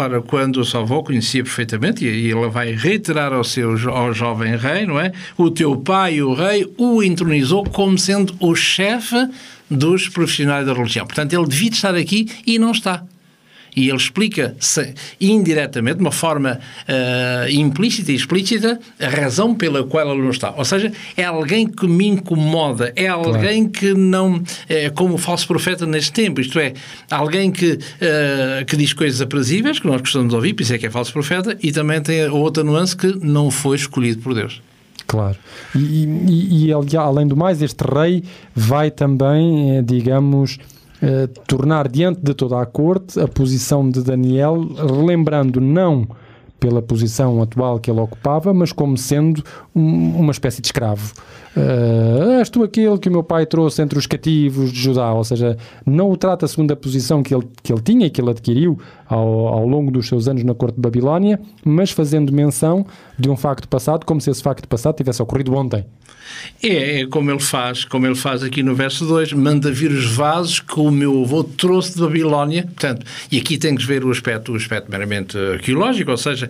Ora, 0.00 0.22
quando 0.22 0.62
o 0.62 0.64
Salvou 0.64 1.04
conhecia 1.04 1.44
perfeitamente, 1.44 2.06
e 2.06 2.30
ele 2.30 2.48
vai 2.48 2.72
reiterar 2.72 3.34
ao, 3.34 3.44
seu, 3.44 3.76
ao 3.90 4.14
jovem 4.14 4.56
rei, 4.56 4.86
não 4.86 4.98
é? 4.98 5.12
O 5.36 5.50
teu 5.50 5.76
pai, 5.76 6.22
o 6.22 6.32
rei, 6.32 6.66
o 6.78 7.02
entronizou 7.02 7.64
como 7.64 7.98
sendo 7.98 8.34
o 8.40 8.54
chefe 8.54 9.28
dos 9.70 10.08
profissionais 10.08 10.64
da 10.64 10.72
religião. 10.72 11.04
Portanto, 11.06 11.34
ele 11.34 11.46
devia 11.46 11.68
estar 11.68 11.94
aqui 11.94 12.26
e 12.46 12.58
não 12.58 12.70
está. 12.70 13.04
E 13.76 13.88
ele 13.88 13.96
explica 13.96 14.56
indiretamente, 15.20 15.96
de 15.96 16.02
uma 16.02 16.12
forma 16.12 16.58
uh, 16.88 17.50
implícita 17.50 18.12
e 18.12 18.14
explícita, 18.14 18.78
a 18.98 19.08
razão 19.08 19.54
pela 19.54 19.84
qual 19.84 20.10
ele 20.10 20.22
não 20.22 20.30
está. 20.30 20.52
Ou 20.56 20.64
seja, 20.64 20.92
é 21.16 21.24
alguém 21.24 21.66
que 21.66 21.86
me 21.86 22.06
incomoda, 22.06 22.92
é 22.96 23.06
alguém 23.06 23.68
claro. 23.68 23.70
que 23.70 23.94
não. 23.94 24.42
É 24.68 24.90
como 24.90 25.14
o 25.14 25.18
falso 25.18 25.46
profeta 25.46 25.86
neste 25.86 26.12
tempo, 26.12 26.40
isto 26.40 26.58
é, 26.58 26.74
alguém 27.10 27.50
que, 27.50 27.72
uh, 27.72 28.64
que 28.66 28.76
diz 28.76 28.92
coisas 28.92 29.20
aprazíveis, 29.20 29.78
que 29.78 29.86
nós 29.86 30.00
gostamos 30.00 30.30
de 30.30 30.34
ouvir, 30.34 30.54
por 30.54 30.62
isso 30.62 30.74
é 30.74 30.78
que 30.78 30.86
é 30.86 30.90
falso 30.90 31.12
profeta, 31.12 31.56
e 31.62 31.72
também 31.72 32.00
tem 32.00 32.24
a 32.24 32.32
outra 32.32 32.64
nuance 32.64 32.96
que 32.96 33.06
não 33.24 33.50
foi 33.50 33.76
escolhido 33.76 34.20
por 34.20 34.34
Deus. 34.34 34.60
Claro. 35.06 35.36
E, 35.74 36.04
e, 36.28 36.66
e, 36.68 36.96
além 36.96 37.26
do 37.26 37.36
mais, 37.36 37.60
este 37.60 37.82
rei 37.82 38.22
vai 38.54 38.92
também, 38.92 39.78
eh, 39.78 39.82
digamos, 39.82 40.56
tornar 41.46 41.88
diante 41.88 42.20
de 42.22 42.34
toda 42.34 42.60
a 42.60 42.66
corte 42.66 43.18
a 43.18 43.26
posição 43.26 43.88
de 43.88 44.02
Daniel, 44.02 44.66
relembrando 44.76 45.60
não 45.60 46.06
pela 46.60 46.82
posição 46.82 47.42
atual 47.42 47.80
que 47.80 47.90
ele 47.90 48.00
ocupava, 48.00 48.52
mas 48.52 48.70
como 48.70 48.96
sendo 48.96 49.42
um, 49.74 50.20
uma 50.20 50.30
espécie 50.30 50.60
de 50.60 50.68
escravo. 50.68 51.12
Uh, 51.56 52.38
és 52.38 52.48
tu 52.48 52.62
aquele 52.62 52.96
que 52.98 53.08
o 53.08 53.12
meu 53.12 53.24
pai 53.24 53.44
trouxe 53.44 53.82
entre 53.82 53.98
os 53.98 54.06
cativos 54.06 54.70
de 54.70 54.78
Judá, 54.78 55.12
ou 55.12 55.24
seja, 55.24 55.56
não 55.84 56.08
o 56.08 56.16
trata 56.16 56.46
segundo 56.46 56.70
a 56.70 56.76
posição 56.76 57.24
que 57.24 57.34
ele, 57.34 57.44
que 57.62 57.72
ele 57.72 57.80
tinha 57.80 58.06
e 58.06 58.10
que 58.10 58.20
ele 58.20 58.30
adquiriu 58.30 58.78
ao, 59.08 59.48
ao 59.48 59.66
longo 59.66 59.90
dos 59.90 60.06
seus 60.06 60.28
anos 60.28 60.44
na 60.44 60.54
corte 60.54 60.76
de 60.76 60.80
Babilónia, 60.80 61.40
mas 61.64 61.90
fazendo 61.90 62.32
menção 62.32 62.86
de 63.18 63.28
um 63.28 63.36
facto 63.36 63.66
passado, 63.66 64.06
como 64.06 64.20
se 64.20 64.30
esse 64.30 64.42
facto 64.42 64.68
passado 64.68 64.94
tivesse 64.94 65.20
ocorrido 65.22 65.52
ontem. 65.54 65.84
É, 66.62 67.00
é 67.00 67.06
como 67.06 67.30
ele 67.30 67.40
faz, 67.40 67.84
como 67.84 68.06
ele 68.06 68.14
faz 68.14 68.42
aqui 68.42 68.62
no 68.62 68.74
verso 68.74 69.04
2, 69.06 69.32
manda 69.32 69.70
vir 69.72 69.90
os 69.90 70.06
vasos 70.12 70.60
que 70.60 70.78
o 70.78 70.90
meu 70.90 71.22
avô 71.22 71.42
trouxe 71.42 71.94
de 71.94 72.00
Babilónia, 72.00 72.64
portanto, 72.64 73.04
e 73.30 73.38
aqui 73.38 73.58
tem 73.58 73.74
que 73.74 73.84
ver 73.84 74.04
o 74.04 74.10
aspecto, 74.10 74.52
o 74.52 74.56
aspecto 74.56 74.90
meramente 74.90 75.36
arqueológico, 75.36 76.10
ou 76.10 76.16
seja, 76.16 76.48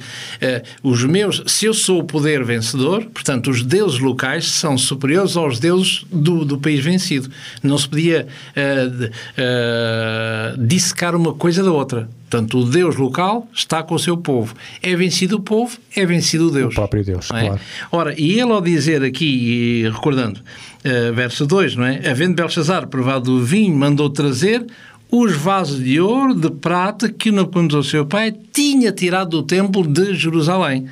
os 0.82 1.04
meus, 1.04 1.42
se 1.46 1.66
eu 1.66 1.74
sou 1.74 2.00
o 2.00 2.04
poder 2.04 2.44
vencedor, 2.44 3.04
portanto, 3.06 3.50
os 3.50 3.62
deuses 3.62 3.98
locais 3.98 4.46
são 4.46 4.76
superiores 4.78 5.36
aos 5.36 5.58
deuses 5.58 6.04
do, 6.10 6.44
do 6.44 6.58
país 6.58 6.84
vencido. 6.84 7.30
Não 7.62 7.78
se 7.78 7.88
podia 7.88 8.26
uh, 8.56 9.04
uh, 9.04 10.66
dissecar 10.66 11.14
uma 11.14 11.32
coisa 11.34 11.62
da 11.62 11.72
outra. 11.72 12.08
Portanto, 12.28 12.58
o 12.60 12.64
Deus 12.64 12.94
local 12.94 13.48
está 13.52 13.82
com 13.82 13.96
o 13.96 13.98
seu 13.98 14.16
povo. 14.16 14.54
É 14.80 14.94
vencido 14.94 15.36
o 15.36 15.40
povo, 15.40 15.76
é 15.96 16.06
vencido 16.06 16.46
o 16.46 16.50
Deus. 16.50 16.72
O 16.72 16.76
próprio 16.76 17.04
Deus, 17.04 17.28
é? 17.32 17.46
claro. 17.46 17.60
Ora, 17.90 18.14
e 18.16 18.32
ele 18.38 18.52
ao 18.52 18.60
dizer 18.60 19.02
aqui, 19.02 19.82
recordando, 19.92 20.38
uh, 20.38 21.12
verso 21.12 21.44
2, 21.44 21.74
não 21.74 21.84
é? 21.84 22.08
Havendo 22.08 22.34
Belshazzar 22.34 22.86
provado 22.86 23.32
o 23.32 23.42
vinho, 23.42 23.74
mandou 23.74 24.08
trazer 24.08 24.64
os 25.10 25.36
vasos 25.36 25.82
de 25.82 26.00
ouro, 26.00 26.34
de 26.34 26.50
prata, 26.50 27.08
que 27.08 27.30
o 27.30 27.82
seu 27.84 28.06
pai 28.06 28.32
tinha 28.52 28.92
tirado 28.92 29.30
do 29.30 29.42
templo 29.42 29.86
de 29.86 30.14
Jerusalém. 30.14 30.86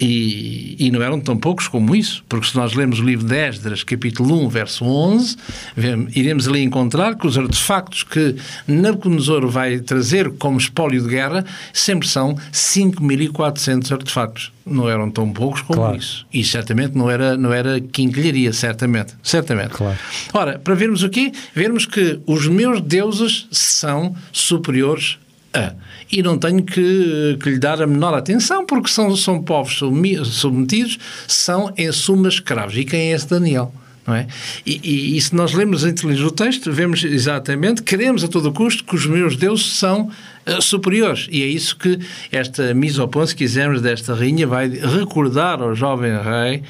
E, 0.00 0.76
e, 0.78 0.90
não 0.90 1.02
eram 1.02 1.20
tão 1.20 1.36
poucos 1.36 1.66
como 1.66 1.94
isso, 1.94 2.24
porque 2.28 2.46
se 2.46 2.56
nós 2.56 2.72
lemos 2.72 3.00
o 3.00 3.02
livro 3.02 3.26
de 3.26 3.34
Esdras, 3.34 3.82
capítulo 3.82 4.44
1, 4.46 4.48
verso 4.48 4.84
11, 4.84 5.36
iremos 6.14 6.46
ali 6.46 6.62
encontrar 6.62 7.16
que 7.16 7.26
os 7.26 7.36
artefactos 7.36 8.04
que 8.04 8.36
Nabucodonosor 8.66 9.48
vai 9.48 9.80
trazer 9.80 10.30
como 10.38 10.56
espólio 10.56 11.02
de 11.02 11.08
guerra 11.08 11.44
sempre 11.72 12.06
são 12.06 12.36
5.400 12.52 13.90
artefactos. 13.90 14.52
Não 14.64 14.88
eram 14.88 15.10
tão 15.10 15.32
poucos 15.32 15.62
como 15.62 15.80
claro. 15.80 15.96
isso. 15.96 16.26
E 16.32 16.44
certamente 16.44 16.96
não 16.96 17.10
era, 17.10 17.36
não 17.36 17.52
era 17.52 17.80
quinquilharia, 17.80 18.52
certamente. 18.52 19.14
Certamente. 19.22 19.70
Claro. 19.70 19.98
Ora, 20.32 20.58
para 20.58 20.74
vermos 20.74 21.02
o 21.02 21.08
quê? 21.08 21.32
Vermos 21.54 21.86
que 21.86 22.20
os 22.26 22.46
meus 22.46 22.80
deuses 22.80 23.46
são 23.50 24.14
superiores 24.30 25.18
a 25.58 25.74
e 26.10 26.22
não 26.22 26.38
tenho 26.38 26.62
que, 26.62 27.36
que, 27.42 27.50
lhe 27.50 27.58
dar 27.58 27.82
a 27.82 27.86
menor 27.86 28.14
atenção, 28.14 28.64
porque 28.64 28.88
são, 28.88 29.14
são 29.14 29.42
povos 29.42 29.80
submetidos, 30.24 30.98
são 31.26 31.72
em 31.76 31.92
suma 31.92 32.28
escravos. 32.28 32.76
E 32.76 32.84
quem 32.84 33.10
é 33.10 33.14
esse 33.14 33.28
Daniel? 33.28 33.72
Não 34.06 34.14
é? 34.14 34.26
E, 34.64 34.80
e, 34.82 35.16
e 35.18 35.20
se 35.20 35.34
nós 35.34 35.52
lemos 35.52 35.84
a 35.84 35.90
inteligência 35.90 36.24
do 36.24 36.34
texto, 36.34 36.72
vemos 36.72 37.04
exatamente, 37.04 37.82
queremos 37.82 38.24
a 38.24 38.28
todo 38.28 38.50
custo 38.52 38.82
que 38.84 38.94
os 38.94 39.04
meus 39.04 39.36
deuses 39.36 39.66
são 39.76 40.10
uh, 40.46 40.62
superiores. 40.62 41.28
E 41.30 41.42
é 41.42 41.46
isso 41.46 41.76
que 41.76 41.98
esta 42.32 42.72
misopon, 42.72 43.26
se 43.26 43.36
quisermos, 43.36 43.82
desta 43.82 44.14
rainha, 44.14 44.46
vai 44.46 44.68
recordar 44.68 45.60
ao 45.60 45.74
jovem 45.74 46.12
rei 46.22 46.62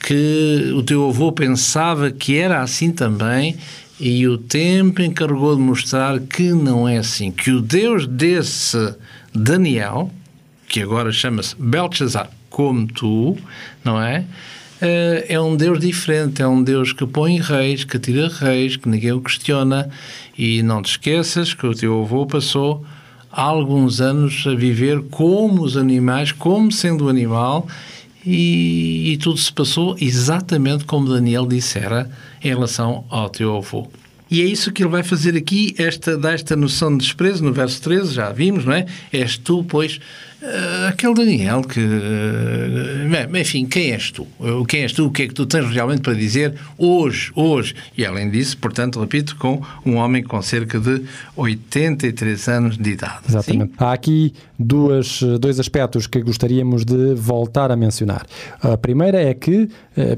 que 0.00 0.72
o 0.74 0.82
teu 0.82 1.06
avô 1.08 1.32
pensava 1.32 2.10
que 2.10 2.36
era 2.38 2.62
assim 2.62 2.90
também 2.90 3.56
e 3.98 4.26
o 4.26 4.36
tempo 4.36 5.00
encarregou 5.02 5.56
de 5.56 5.62
mostrar 5.62 6.20
que 6.20 6.52
não 6.52 6.88
é 6.88 6.98
assim, 6.98 7.30
que 7.30 7.50
o 7.50 7.60
Deus 7.60 8.06
desse 8.06 8.94
Daniel, 9.34 10.10
que 10.68 10.82
agora 10.82 11.10
chama-se 11.12 11.54
Belshazzar, 11.58 12.30
como 12.50 12.86
tu, 12.86 13.36
não 13.84 14.00
é? 14.00 14.24
Eh, 14.80 15.26
é 15.30 15.40
um 15.40 15.56
Deus 15.56 15.80
diferente, 15.80 16.42
é 16.42 16.46
um 16.46 16.62
Deus 16.62 16.92
que 16.92 17.06
põe 17.06 17.40
reis, 17.40 17.84
que 17.84 17.98
tira 17.98 18.28
reis, 18.28 18.76
que 18.76 18.88
ninguém 18.88 19.12
o 19.12 19.20
questiona. 19.20 19.88
E 20.36 20.62
não 20.62 20.82
te 20.82 20.90
esqueças 20.90 21.54
que 21.54 21.66
o 21.66 21.74
teu 21.74 22.02
avô 22.02 22.26
passou 22.26 22.84
alguns 23.30 24.00
anos 24.00 24.44
a 24.46 24.54
viver 24.54 25.02
como 25.10 25.62
os 25.62 25.76
animais, 25.76 26.32
como 26.32 26.70
sendo 26.70 27.08
animal, 27.08 27.66
e, 28.26 29.12
e 29.12 29.16
tudo 29.18 29.38
se 29.38 29.52
passou 29.52 29.96
exatamente 30.00 30.84
como 30.84 31.08
Daniel 31.08 31.46
dissera 31.46 32.10
em 32.42 32.48
relação 32.48 33.04
ao 33.08 33.30
teu 33.30 33.56
avô. 33.56 33.88
E 34.28 34.42
é 34.42 34.44
isso 34.44 34.72
que 34.72 34.82
ele 34.82 34.90
vai 34.90 35.04
fazer 35.04 35.36
aqui, 35.36 35.72
esta, 35.78 36.18
dá 36.18 36.32
esta 36.32 36.56
noção 36.56 36.90
de 36.90 37.04
desprezo, 37.04 37.44
no 37.44 37.52
verso 37.52 37.80
13, 37.80 38.12
já 38.12 38.32
vimos, 38.32 38.64
não 38.64 38.72
é? 38.72 38.84
És 39.12 39.38
tu, 39.38 39.62
pois, 39.62 40.00
uh, 40.46 40.88
aquele 40.88 41.14
Daniel 41.14 41.62
que. 41.62 41.80
Uh, 41.80 43.36
enfim, 43.36 43.66
quem 43.66 43.92
és 43.92 44.10
tu? 44.10 44.26
Uh, 44.38 44.64
quem 44.64 44.82
és 44.82 44.92
tu? 44.92 45.06
O 45.06 45.10
que 45.10 45.22
é 45.22 45.28
que 45.28 45.34
tu 45.34 45.46
tens 45.46 45.68
realmente 45.70 46.02
para 46.02 46.14
dizer 46.14 46.54
hoje? 46.78 47.32
Hoje. 47.34 47.74
E 47.96 48.04
além 48.04 48.30
disso, 48.30 48.56
portanto, 48.58 49.00
repito, 49.00 49.36
com 49.36 49.60
um 49.84 49.96
homem 49.96 50.22
com 50.22 50.40
cerca 50.40 50.78
de 50.78 51.04
83 51.36 52.48
anos 52.48 52.78
de 52.78 52.90
idade. 52.90 53.20
Exatamente. 53.28 53.70
Sim? 53.70 53.76
Há 53.78 53.92
aqui 53.92 54.32
duas, 54.58 55.20
dois 55.40 55.60
aspectos 55.60 56.06
que 56.06 56.22
gostaríamos 56.22 56.84
de 56.84 57.14
voltar 57.14 57.70
a 57.70 57.76
mencionar. 57.76 58.26
A 58.60 58.76
primeira 58.76 59.20
é 59.20 59.34
que, 59.34 59.68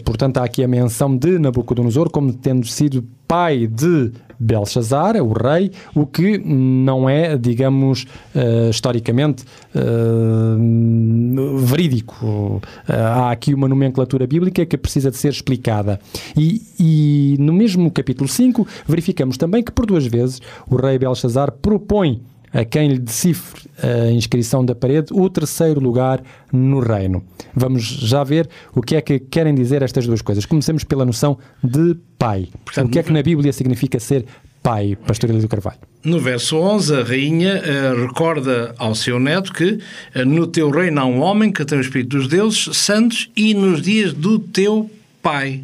portanto, 0.05 0.39
há 0.39 0.45
aqui 0.45 0.63
a 0.63 0.69
menção 0.69 1.17
de 1.17 1.39
Nabucodonosor 1.39 2.11
como 2.11 2.33
tendo 2.33 2.67
sido 2.67 3.05
pai 3.27 3.67
de 3.67 4.13
Belshazzar, 4.39 5.17
o 5.17 5.33
rei, 5.33 5.73
o 5.95 6.07
que 6.07 6.39
não 6.39 7.09
é, 7.09 7.37
digamos, 7.37 8.07
uh, 8.35 8.71
historicamente 8.71 9.45
uh, 9.75 11.59
verídico. 11.59 12.27
Uh, 12.27 12.63
há 12.89 13.31
aqui 13.31 13.53
uma 13.55 13.69
nomenclatura 13.69 14.27
bíblica 14.27 14.65
que 14.65 14.77
precisa 14.77 15.11
de 15.11 15.17
ser 15.17 15.31
explicada. 15.31 15.99
E, 16.37 16.63
e 16.79 17.37
no 17.39 17.53
mesmo 17.53 17.91
capítulo 17.91 18.29
5, 18.29 18.67
verificamos 18.87 19.37
também 19.37 19.63
que 19.63 19.73
por 19.73 19.87
duas 19.87 20.07
vezes 20.07 20.41
o 20.69 20.77
rei 20.77 20.99
Belshazzar 20.99 21.51
propõe 21.53 22.23
a 22.53 22.65
quem 22.65 22.89
lhe 22.89 22.99
decifre 22.99 23.69
a 23.83 24.11
inscrição 24.11 24.65
da 24.65 24.75
parede 24.75 25.13
o 25.13 25.29
terceiro 25.29 25.81
lugar 25.81 26.23
no 26.53 26.81
reino. 26.81 27.23
Vamos 27.55 27.85
já 27.85 28.25
ver 28.25 28.49
o 28.75 28.83
que 28.83 28.97
é 28.97 29.01
que 29.01 29.19
querem 29.19 29.55
dizer 29.55 29.83
estas 29.83 30.07
duas 30.07 30.23
coisas. 30.23 30.45
Comecemos 30.47 30.85
pela 30.85 31.05
noção 31.05 31.39
de 31.63 31.97
pai. 32.19 32.49
Portanto, 32.65 32.89
o 32.89 32.91
que 32.91 32.99
é 32.99 33.03
que 33.03 33.13
na 33.13 33.23
Bíblia 33.23 33.53
significa 33.53 34.01
ser 34.01 34.25
pai, 34.63 34.97
Pastor 35.07 35.33
do 35.33 35.49
Carvalho. 35.49 35.79
No 36.05 36.19
verso 36.19 36.57
11, 36.57 36.97
a 36.97 37.03
rainha 37.03 37.63
uh, 37.63 38.07
recorda 38.07 38.75
ao 38.79 38.95
seu 38.95 39.19
neto 39.19 39.53
que 39.53 39.79
uh, 40.15 40.25
no 40.27 40.47
teu 40.47 40.71
reino 40.71 41.01
há 41.01 41.05
um 41.05 41.21
homem 41.21 41.53
que 41.53 41.65
tem 41.65 41.79
o 41.79 41.81
Espírito 41.81 42.17
dos 42.17 42.29
deuses 42.29 42.77
santos 42.77 43.31
e 43.37 43.55
nos 43.55 43.81
dias 43.81 44.13
do 44.13 44.39
teu 44.39 44.91
pai. 45.23 45.63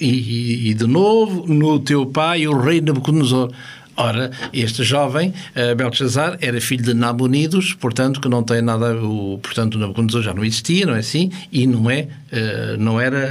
E, 0.00 0.70
e, 0.70 0.74
de 0.74 0.86
novo, 0.86 1.46
no 1.46 1.78
teu 1.78 2.04
pai, 2.06 2.46
o 2.46 2.58
rei 2.58 2.80
Nabucodonosor. 2.80 3.52
Ora, 4.02 4.32
este 4.52 4.82
jovem, 4.82 5.32
uh, 5.54 5.76
Belshazzar, 5.76 6.36
era 6.40 6.60
filho 6.60 6.82
de 6.82 6.92
Nabonidos, 6.92 7.72
portanto, 7.74 8.20
que 8.20 8.28
não 8.28 8.42
tem 8.42 8.60
nada, 8.60 8.96
o, 8.96 9.38
portanto, 9.40 9.76
o 9.76 9.78
Nabucodonosor 9.78 10.22
já 10.22 10.34
não 10.34 10.44
existia, 10.44 10.84
não 10.84 10.96
é 10.96 10.98
assim? 10.98 11.30
E 11.52 11.68
não 11.68 11.88
é, 11.88 12.08
uh, 12.32 12.76
não 12.78 13.00
era 13.00 13.28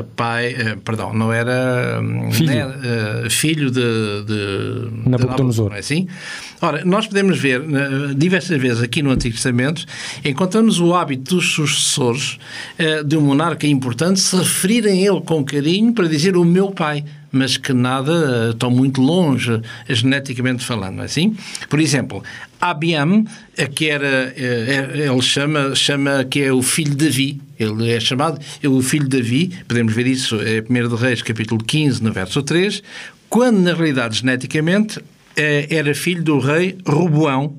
uh, 0.00 0.04
pai, 0.14 0.54
perdão, 0.84 1.12
não 1.12 1.32
era 1.32 2.00
hum, 2.00 2.30
filho, 2.30 2.54
né, 2.54 3.28
filho 3.28 3.70
de, 3.72 3.80
de 4.24 5.08
Nabucodonosor, 5.10 5.70
não 5.70 5.76
é 5.76 5.80
assim? 5.80 6.06
Ora, 6.62 6.84
nós 6.84 7.08
podemos 7.08 7.36
ver 7.36 7.60
diversas 8.16 8.58
vezes 8.60 8.82
aqui 8.82 9.02
no 9.02 9.10
Antigo 9.10 9.34
Testamento, 9.34 9.84
encontramos 10.24 10.78
o 10.78 10.94
hábito 10.94 11.34
dos 11.34 11.52
sucessores 11.52 12.38
de 13.04 13.16
um 13.18 13.20
monarca 13.20 13.66
importante 13.66 14.20
se 14.20 14.34
referirem 14.34 15.06
a 15.06 15.12
ele 15.12 15.20
com 15.20 15.44
carinho 15.44 15.92
para 15.92 16.08
dizer 16.08 16.36
o 16.38 16.44
meu 16.44 16.70
pai 16.70 17.04
mas 17.34 17.56
que 17.56 17.72
nada 17.72 18.50
estão 18.50 18.70
muito 18.70 19.00
longe 19.00 19.60
geneticamente 19.88 20.64
falando, 20.64 21.02
é 21.02 21.04
assim? 21.04 21.36
Por 21.68 21.80
exemplo, 21.80 22.22
Abiam, 22.60 23.24
que 23.74 23.90
era, 23.90 24.32
eh, 24.36 25.06
ele 25.06 25.22
chama, 25.22 25.74
chama 25.74 26.24
que 26.24 26.40
é 26.40 26.52
o 26.52 26.62
filho 26.62 26.94
de 26.94 27.06
Davi, 27.06 27.40
ele 27.58 27.90
é 27.90 28.00
chamado 28.00 28.40
é 28.62 28.68
o 28.68 28.80
filho 28.80 29.08
de 29.08 29.18
Davi, 29.18 29.52
podemos 29.68 29.92
ver 29.92 30.06
isso 30.06 30.36
em 30.36 30.60
1 30.60 30.88
de 30.88 30.96
Reis, 30.96 31.22
capítulo 31.22 31.62
15, 31.62 32.02
no 32.02 32.12
verso 32.12 32.42
3, 32.42 32.82
quando 33.28 33.58
na 33.58 33.74
realidade 33.74 34.18
geneticamente 34.18 35.00
eh, 35.36 35.66
era 35.70 35.94
filho 35.94 36.22
do 36.22 36.38
rei 36.38 36.78
Roboão, 36.86 37.56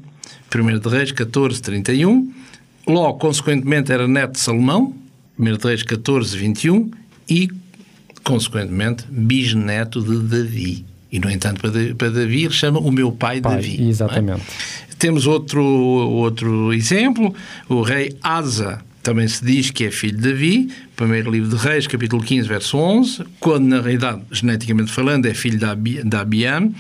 1 0.54 0.80
de 0.80 0.90
Reis 0.90 1.12
14, 1.12 1.62
31, 1.62 2.32
logo, 2.88 3.20
consequentemente, 3.20 3.92
era 3.92 4.08
neto 4.08 4.34
de 4.34 4.40
Salomão, 4.40 4.96
1 5.38 5.44
de 5.58 5.68
Reis 5.68 5.84
14, 5.84 6.38
21, 6.38 6.92
e 7.30 7.50
consequentemente, 8.26 9.06
bisneto 9.08 10.02
de 10.02 10.18
Davi. 10.28 10.84
E, 11.12 11.20
no 11.20 11.30
entanto, 11.30 11.62
para 11.96 12.10
Davi 12.10 12.44
ele 12.44 12.54
chama 12.54 12.80
o 12.80 12.92
meu 12.92 13.12
pai, 13.12 13.40
pai 13.40 13.56
Davi. 13.56 13.78
É? 13.80 13.88
Exatamente. 13.88 14.42
É? 14.42 14.96
Temos 14.98 15.28
outro, 15.28 15.64
outro 15.64 16.74
exemplo, 16.74 17.34
o 17.70 17.82
rei 17.82 18.18
Asa, 18.24 18.82
também 19.04 19.28
se 19.28 19.46
diz 19.46 19.70
que 19.70 19.86
é 19.86 19.92
filho 19.92 20.18
de 20.18 20.30
Davi, 20.30 20.70
primeiro 20.96 21.30
livro 21.30 21.56
de 21.56 21.56
Reis, 21.56 21.86
capítulo 21.86 22.24
15, 22.24 22.48
verso 22.48 22.78
11, 22.78 23.24
quando 23.40 23.66
na 23.68 23.80
realidade, 23.80 24.22
geneticamente 24.32 24.92
falando, 24.92 25.28
é 25.28 25.34
filho 25.34 25.60
de 25.60 26.18
Abiam, 26.18 26.74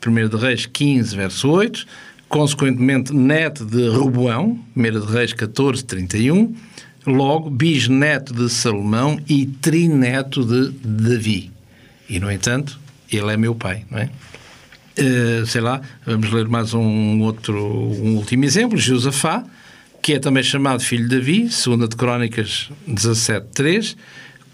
primeiro 0.00 0.28
de 0.28 0.36
Reis 0.36 0.66
15, 0.66 1.16
verso 1.16 1.50
8, 1.50 1.84
consequentemente 2.28 3.12
neto 3.12 3.64
de 3.64 3.88
Roboão, 3.88 4.58
primeiro 4.72 5.04
de 5.04 5.12
Reis 5.12 5.32
14, 5.32 5.84
31, 5.84 6.54
logo 7.06 7.50
bisneto 7.50 8.32
de 8.32 8.48
Salomão 8.48 9.18
e 9.28 9.46
trineto 9.46 10.44
de 10.44 10.70
Davi. 10.82 11.50
E, 12.08 12.18
no 12.18 12.30
entanto, 12.30 12.78
ele 13.10 13.32
é 13.32 13.36
meu 13.36 13.54
pai, 13.54 13.84
não 13.90 13.98
é? 13.98 14.10
Uh, 14.96 15.46
sei 15.46 15.60
lá, 15.60 15.80
vamos 16.06 16.30
ler 16.30 16.48
mais 16.48 16.72
um 16.72 17.20
outro, 17.22 17.58
um 17.58 18.16
último 18.16 18.44
exemplo, 18.44 18.78
Josafá, 18.78 19.44
que 20.00 20.14
é 20.14 20.18
também 20.18 20.42
chamado 20.42 20.82
filho 20.82 21.08
de 21.08 21.18
Davi, 21.18 21.50
segunda 21.50 21.88
de 21.88 21.96
Crónicas 21.96 22.70
17.3, 22.88 23.96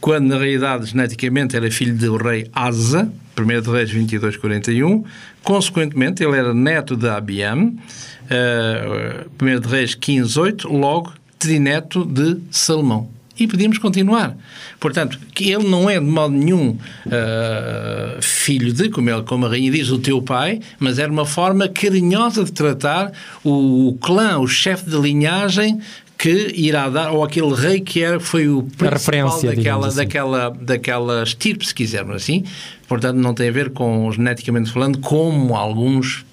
quando 0.01 0.29
na 0.29 0.39
realidade 0.39 0.87
geneticamente 0.87 1.57
era 1.57 1.71
filho 1.71 1.95
do 1.95 2.17
rei 2.17 2.49
Asa, 2.55 3.13
1 3.39 3.61
de 3.61 3.71
Reis 3.71 3.93
22.41, 3.93 5.05
consequentemente 5.43 6.25
ele 6.25 6.39
era 6.39 6.55
neto 6.55 6.97
de 6.97 7.09
Abiam, 7.09 7.67
uh, 7.69 9.31
1 9.43 9.61
de 9.61 9.69
Reis 9.69 9.95
15.8, 9.95 10.71
logo 10.71 11.13
trineto 11.41 12.05
de 12.05 12.39
Salomão. 12.51 13.09
E 13.39 13.47
podíamos 13.47 13.79
continuar. 13.79 14.37
Portanto, 14.79 15.19
que 15.35 15.51
ele 15.51 15.67
não 15.67 15.89
é 15.89 15.99
de 15.99 16.05
modo 16.05 16.35
nenhum 16.35 16.77
uh, 17.07 18.21
filho 18.21 18.71
de, 18.71 18.91
como, 18.91 19.09
ele, 19.09 19.23
como 19.23 19.47
a 19.47 19.49
rainha 19.49 19.71
diz, 19.71 19.89
o 19.89 19.99
teu 19.99 20.21
pai, 20.21 20.61
mas 20.79 20.99
era 20.99 21.11
uma 21.11 21.25
forma 21.25 21.67
carinhosa 21.67 22.45
de 22.45 22.53
tratar 22.53 23.11
o, 23.43 23.89
o 23.89 23.95
clã, 23.95 24.39
o 24.39 24.47
chefe 24.47 24.91
de 24.91 24.97
linhagem 24.97 25.81
que 26.19 26.53
irá 26.55 26.91
dar, 26.91 27.13
ou 27.13 27.25
aquele 27.25 27.55
rei 27.55 27.81
que 27.81 28.03
era, 28.03 28.21
foi 28.21 28.47
o 28.47 28.63
principal 28.63 29.41
daquela, 29.43 29.87
assim. 29.87 29.97
daquela, 29.97 30.51
daquela 30.51 31.23
estirpe, 31.23 31.67
se 31.67 31.75
quisermos 31.75 32.17
assim. 32.17 32.45
Portanto, 32.87 33.17
não 33.17 33.33
tem 33.33 33.49
a 33.49 33.53
ver 33.53 33.71
com, 33.71 34.13
geneticamente 34.13 34.71
falando, 34.71 34.99
como 34.99 35.57
alguns 35.57 36.27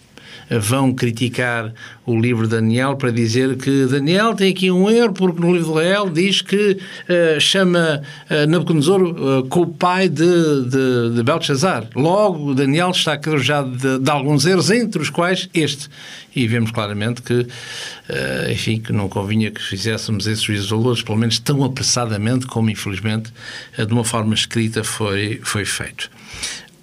vão 0.50 0.94
criticar 0.94 1.74
o 2.06 2.18
livro 2.18 2.48
de 2.48 2.56
Daniel 2.56 2.96
para 2.96 3.12
dizer 3.12 3.58
que 3.58 3.86
Daniel 3.86 4.34
tem 4.34 4.52
aqui 4.52 4.72
um 4.72 4.90
erro, 4.90 5.12
porque 5.12 5.42
no 5.42 5.54
livro 5.54 5.74
de 5.74 5.80
Daniel 5.80 6.10
diz 6.10 6.42
que 6.42 6.78
uh, 6.78 7.40
chama 7.40 8.02
uh, 8.30 8.48
Nabucodonosor 8.48 9.02
uh, 9.02 9.60
o 9.60 9.68
pai 9.68 10.08
de, 10.08 10.24
de, 10.70 11.16
de 11.16 11.24
Belshazzar. 11.24 11.88
Logo, 11.96 12.54
Daniel 12.54 12.92
está 12.92 13.14
acrojado 13.14 13.76
de, 13.76 14.00
de 14.00 14.10
alguns 14.10 14.46
erros, 14.46 14.72
entre 14.72 15.02
os 15.02 15.10
quais 15.10 15.50
este. 15.54 15.90
E 16.34 16.48
vemos 16.48 16.72
claramente 16.72 17.22
que, 17.22 17.34
uh, 17.34 18.52
enfim, 18.52 18.80
que 18.80 18.94
não 18.94 19.10
convinha 19.10 19.52
que 19.52 19.62
fizéssemos 19.62 20.28
esses 20.28 20.44
juízos 20.44 21.02
pelo 21.02 21.18
menos 21.18 21.40
tão 21.40 21.64
apressadamente 21.64 22.46
como, 22.46 22.70
infelizmente, 22.70 23.34
de 23.78 23.92
uma 23.92 24.04
forma 24.06 24.34
escrita 24.34 24.84
foi, 24.84 25.42
foi 25.44 25.66
feito. 25.66 26.10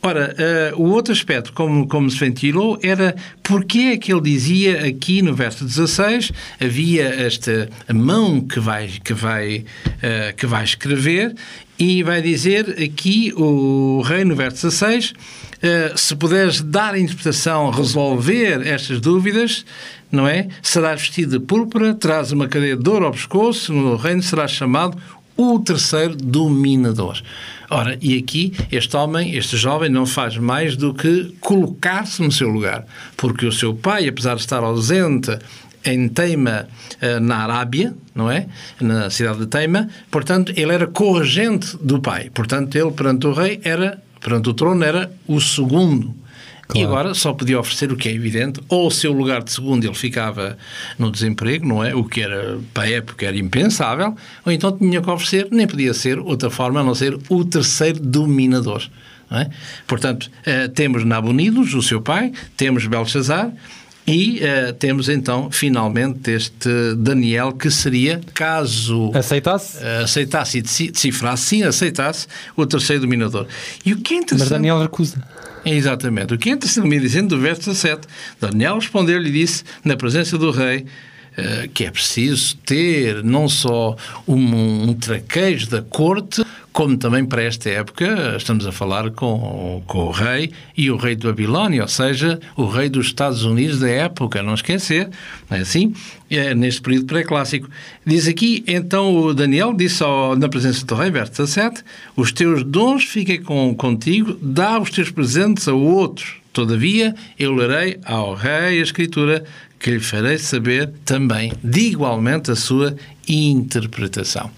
Ora, 0.07 0.37
uh, 0.77 0.83
o 0.83 0.91
outro 0.91 1.15
aspecto, 1.15 1.51
como, 1.55 1.89
como 1.89 2.11
se 2.11 2.19
ventilou, 2.19 2.79
era 2.83 3.17
porque 3.43 3.79
é 3.79 3.97
que 3.97 4.13
ele 4.13 4.21
dizia 4.21 4.87
aqui 4.87 5.23
no 5.23 5.35
verso 5.35 5.65
16 5.65 6.31
havia 6.61 7.05
esta 7.05 7.71
mão 7.91 8.43
que 8.43 8.61
vai, 8.61 8.91
que 9.03 9.15
vai, 9.15 9.65
uh, 9.87 10.37
que 10.37 10.45
vai 10.45 10.63
escrever 10.63 11.35
e 11.79 12.03
vai 12.03 12.21
dizer 12.21 12.83
aqui 12.85 13.33
o 13.35 14.03
rei 14.03 14.27
no 14.27 14.37
verso 14.37 14.67
16 14.67 15.11
uh, 15.11 15.15
eh, 15.63 15.93
se 15.97 16.15
puderes 16.15 16.61
dar 16.61 16.93
a 16.93 16.99
interpretação, 16.99 17.71
resolver 17.71 18.67
estas 18.67 19.01
dúvidas, 19.01 19.65
não 20.13 20.29
é? 20.29 20.49
Serás 20.63 21.01
vestido 21.01 21.39
de 21.39 21.47
púrpura, 21.47 21.95
traz 21.95 22.31
uma 22.31 22.47
cadeia 22.47 22.77
de 22.77 22.89
ouro 22.91 23.07
ao 23.07 23.13
pescoço, 23.13 23.73
no 23.73 23.97
reino 23.97 24.23
serás 24.23 24.51
chamado 24.51 24.99
o 25.37 25.59
terceiro 25.59 26.17
dominador. 26.17 27.21
Ora, 27.71 27.99
e 28.01 28.19
aqui 28.19 28.53
este 28.71 28.97
homem, 28.97 29.35
este 29.35 29.57
jovem, 29.57 29.89
não 29.89 30.07
faz 30.07 30.37
mais 30.37 30.77
do 30.77 30.95
que 30.95 31.35
colocar-se 31.41 32.23
no 32.23 32.31
seu 32.31 32.49
lugar, 32.49 32.85
porque 33.17 33.47
o 33.47 33.53
seu 33.53 33.75
pai, 33.75 34.07
apesar 34.07 34.35
de 34.35 34.43
estar 34.43 34.63
ausente 34.63 35.37
em 35.85 36.09
Teima, 36.09 36.69
eh, 37.01 37.21
na 37.21 37.39
Arábia, 37.39 37.95
não 38.15 38.31
é? 38.31 38.47
Na 38.81 39.11
cidade 39.11 39.41
de 39.41 39.47
Teima, 39.47 39.89
portanto, 40.11 40.53
ele 40.57 40.73
era 40.73 40.87
corregente 40.87 41.77
do 41.79 42.01
pai. 42.01 42.31
Portanto, 42.33 42.75
ele, 42.77 42.91
perante 42.91 43.27
o 43.27 43.33
rei, 43.33 43.61
era, 43.63 44.03
perante 44.21 44.49
o 44.49 44.55
trono, 44.55 44.83
era 44.83 45.13
o 45.27 45.41
segundo 45.41 46.15
Claro. 46.67 46.81
E 46.81 46.85
agora 46.85 47.15
só 47.15 47.33
podia 47.33 47.59
oferecer 47.59 47.93
o 47.93 47.97
que 47.97 48.09
é 48.09 48.13
evidente, 48.13 48.61
ou 48.69 48.87
o 48.87 48.91
seu 48.91 49.13
lugar 49.13 49.43
de 49.43 49.53
segundo 49.53 49.85
ele 49.85 49.95
ficava 49.95 50.57
no 50.99 51.11
desemprego, 51.11 51.67
não 51.67 51.85
é? 51.85 51.95
O 51.95 52.05
que 52.05 52.23
era, 52.23 52.59
para 52.73 52.85
a 52.85 52.91
época, 52.91 53.27
era 53.27 53.37
impensável, 53.37 54.17
ou 54.45 54.53
então 54.53 54.73
tinha 54.77 55.01
que 55.01 55.11
oferecer, 55.11 55.49
nem 55.51 55.67
podia 55.67 55.93
ser 55.93 56.19
outra 56.19 56.51
forma 56.51 56.81
a 56.81 56.85
não 56.85 56.95
ser 56.95 57.19
o 57.29 57.45
terceiro 57.45 58.01
dominador. 58.01 58.83
É? 59.31 59.49
Portanto, 59.87 60.31
uh, 60.47 60.69
temos 60.69 61.05
Nabonidos, 61.05 61.75
o 61.75 61.83
seu 61.83 62.01
pai, 62.01 62.31
temos 62.57 62.87
Belshazzar, 62.87 63.53
e 64.07 64.41
uh, 64.41 64.73
temos 64.75 65.09
então, 65.09 65.51
finalmente, 65.51 66.31
este 66.31 66.95
Daniel 66.97 67.53
que 67.53 67.71
seria, 67.71 68.21
caso 68.35 69.11
aceitasse, 69.15 69.79
uh, 69.79 70.05
aceitasse 70.05 70.59
e 70.59 70.63
decifrasse, 70.63 71.45
sim, 71.45 71.63
aceitasse 71.63 72.27
o 72.55 72.67
terceiro 72.67 73.03
dominador. 73.03 73.47
E 73.85 73.95
o 73.95 73.97
que 73.97 74.15
é 74.15 74.17
interessante. 74.19 74.51
Mas 74.51 74.61
Daniel 74.61 74.81
recusa. 74.81 75.23
Exatamente. 75.65 76.35
O 76.35 76.39
que 76.39 76.51
é 76.51 76.53
interessante 76.53 76.87
me 76.87 77.01
dizendo 77.01 77.35
do 77.35 77.41
verso 77.41 77.71
17, 77.71 78.07
Daniel 78.39 78.75
respondeu-lhe 78.75 79.31
e 79.31 79.33
disse, 79.33 79.65
na 79.83 79.97
presença 79.97 80.37
do 80.37 80.51
rei, 80.51 80.85
uh, 81.39 81.69
que 81.73 81.85
é 81.85 81.91
preciso 81.91 82.57
ter 82.59 83.25
não 83.25 83.49
só 83.49 83.97
um, 84.29 84.91
um 84.91 84.93
traquejo 84.93 85.71
da 85.71 85.81
corte, 85.81 86.45
como 86.75 86.99
também 86.99 87.25
para 87.25 87.41
esta 87.41 87.71
época 87.71 88.35
estamos 88.37 88.67
a 88.67 88.73
falar 88.73 89.09
com, 89.13 89.81
com 89.87 90.07
o 90.07 90.11
rei 90.11 90.51
e 90.77 90.91
o 90.91 90.97
rei 90.97 91.15
de 91.15 91.25
Babilónia, 91.25 91.83
ou 91.83 91.89
seja, 91.89 92.41
o 92.57 92.67
rei 92.67 92.89
dos 92.89 93.07
Estados 93.07 93.45
Unidos 93.45 93.79
da 93.79 93.89
época, 93.89 94.43
não 94.43 94.55
esquecer, 94.55 95.09
não 95.49 95.57
é 95.57 95.61
assim? 95.61 95.95
É, 96.29 96.53
neste 96.53 96.83
período 96.83 97.07
pré-clássico. 97.07 97.71
Diz 98.05 98.27
aqui, 98.27 98.65
então 98.67 99.17
o 99.17 99.33
Daniel 99.33 99.73
disse 99.73 100.03
ao, 100.03 100.35
na 100.37 100.49
presença 100.49 100.85
do 100.85 100.97
rei, 100.97 101.13
verso 101.13 101.31
17, 101.31 101.85
os 102.17 102.33
teus 102.33 102.65
dons 102.65 103.05
fiquem 103.05 103.41
com, 103.41 103.73
contigo, 103.73 104.37
dá 104.43 104.81
os 104.81 104.91
teus 104.91 105.13
presentes 105.13 105.69
a 105.69 105.73
outros. 105.73 106.44
Todavia, 106.55 107.17
eu 107.37 107.53
lerei 107.53 107.99
ao 108.05 108.33
rei 108.33 108.79
a 108.79 108.83
escritura 108.83 109.45
que 109.81 109.91
lhe 109.91 110.01
farei 110.01 110.39
saber 110.39 110.89
também, 111.05 111.53
de 111.63 111.81
igualmente, 111.81 112.53
a 112.53 112.55
sua 112.57 112.95
interpretação. 113.29 114.51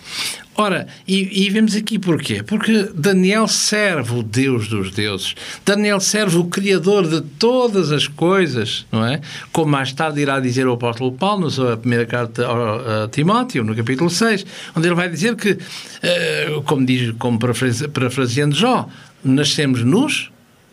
Ora, 0.54 0.86
e, 1.08 1.46
e, 1.46 1.50
vemos 1.50 1.74
aqui 1.74 1.98
porquê? 1.98 2.42
Porque 2.42 2.90
Daniel 2.94 3.48
serve 3.48 4.18
o 4.18 4.22
Deus 4.22 4.68
dos 4.68 4.90
deuses. 4.90 5.34
Daniel 5.64 5.98
serve 5.98 6.36
o 6.36 6.44
Criador 6.44 7.08
de 7.08 7.22
todas 7.22 7.90
as 7.90 8.06
coisas, 8.06 8.86
não 8.92 9.04
é? 9.04 9.20
Como 9.50 9.70
mais 9.70 9.92
tarde 9.92 10.20
irá 10.20 10.38
dizer 10.38 10.66
o 10.66 10.74
apóstolo 10.74 11.12
Paulo 11.12 11.46
na 11.46 11.50
sua 11.50 11.78
primeira 11.78 12.04
carta 12.04 12.46
a 12.46 13.08
Timóteo, 13.08 13.64
no 13.64 13.74
capítulo 13.74 14.10
6, 14.10 14.44
onde 14.76 14.86
ele 14.86 14.94
vai 14.94 15.08
dizer 15.08 15.34
que, 15.34 15.58
eh, 16.02 16.60
como 16.66 16.84
diz, 16.84 17.14
como 17.18 17.38
parafraseando 17.38 18.54
Jó, 18.54 18.86
nascemos 19.24 19.82
nus 19.82 20.30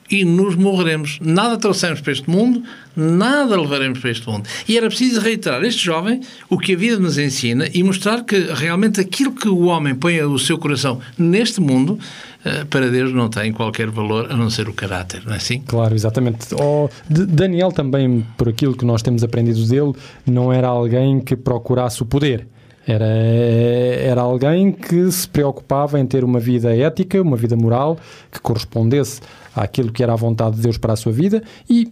e 0.10 0.26
nos 0.26 0.56
morreremos. 0.56 1.20
Nada 1.22 1.58
trouxemos 1.58 2.02
para 2.02 2.12
este 2.12 2.30
mundo, 2.30 2.64
nada 2.96 3.60
levaremos 3.60 4.00
para 4.00 4.12
este 4.12 4.28
mundo. 4.28 4.48
E 4.68 4.78
era 4.78 4.88
preciso 4.88 5.20
reiterar 5.22 5.64
este 5.64 5.84
jovem 5.84 6.22
o 6.50 6.58
que 6.58 6.74
a 6.74 6.78
vida 6.78 7.00
nos 7.00 7.18
ensina 7.18 7.68
e 7.74 7.84
mostrar 7.84 8.24
que 8.24 8.38
realmente 8.54 9.00
aquilo 9.00 9.32
que 9.32 9.48
o 9.48 9.66
homem 9.66 9.96
põe 9.96 10.22
o 10.22 10.38
seu 10.38 10.58
coração 10.58 11.00
neste 11.18 11.62
mundo, 11.62 11.98
eh, 12.46 12.66
para 12.70 12.90
Deus 12.90 13.14
não 13.14 13.30
tem 13.30 13.52
qualquer 13.52 13.90
valor 13.90 14.32
a 14.32 14.36
não 14.36 14.50
ser 14.50 14.68
o 14.68 14.74
caráter, 14.74 15.24
não 15.26 15.34
é 15.34 15.38
assim? 15.38 15.60
Claro, 15.62 15.96
exatamente. 15.96 16.48
Oh, 16.56 16.90
Daniel 17.10 17.72
também, 17.72 18.26
por 18.38 18.50
aquilo 18.50 18.76
que 18.76 18.86
nós 18.86 19.02
temos 19.02 19.24
aprendido 19.24 19.66
dele, 19.66 19.94
não 20.26 20.52
era 20.52 20.68
alguém 20.68 21.20
que 21.20 21.36
procurasse 21.36 22.02
o 22.02 22.06
poder. 22.06 22.48
Era, 22.86 23.06
era 23.06 24.22
alguém 24.22 24.72
que 24.72 25.10
se 25.10 25.28
preocupava 25.28 25.98
em 26.00 26.06
ter 26.06 26.24
uma 26.24 26.40
vida 26.40 26.76
ética, 26.76 27.22
uma 27.22 27.38
vida 27.38 27.56
moral, 27.56 27.98
que 28.30 28.42
correspondesse 28.42 29.22
àquilo 29.56 29.92
que 29.92 30.04
era 30.04 30.14
a 30.14 30.16
vontade 30.16 30.56
de 30.56 30.62
Deus 30.62 30.78
para 30.78 30.94
a 30.94 30.96
sua 30.96 31.12
vida 31.12 31.44
e 31.70 31.92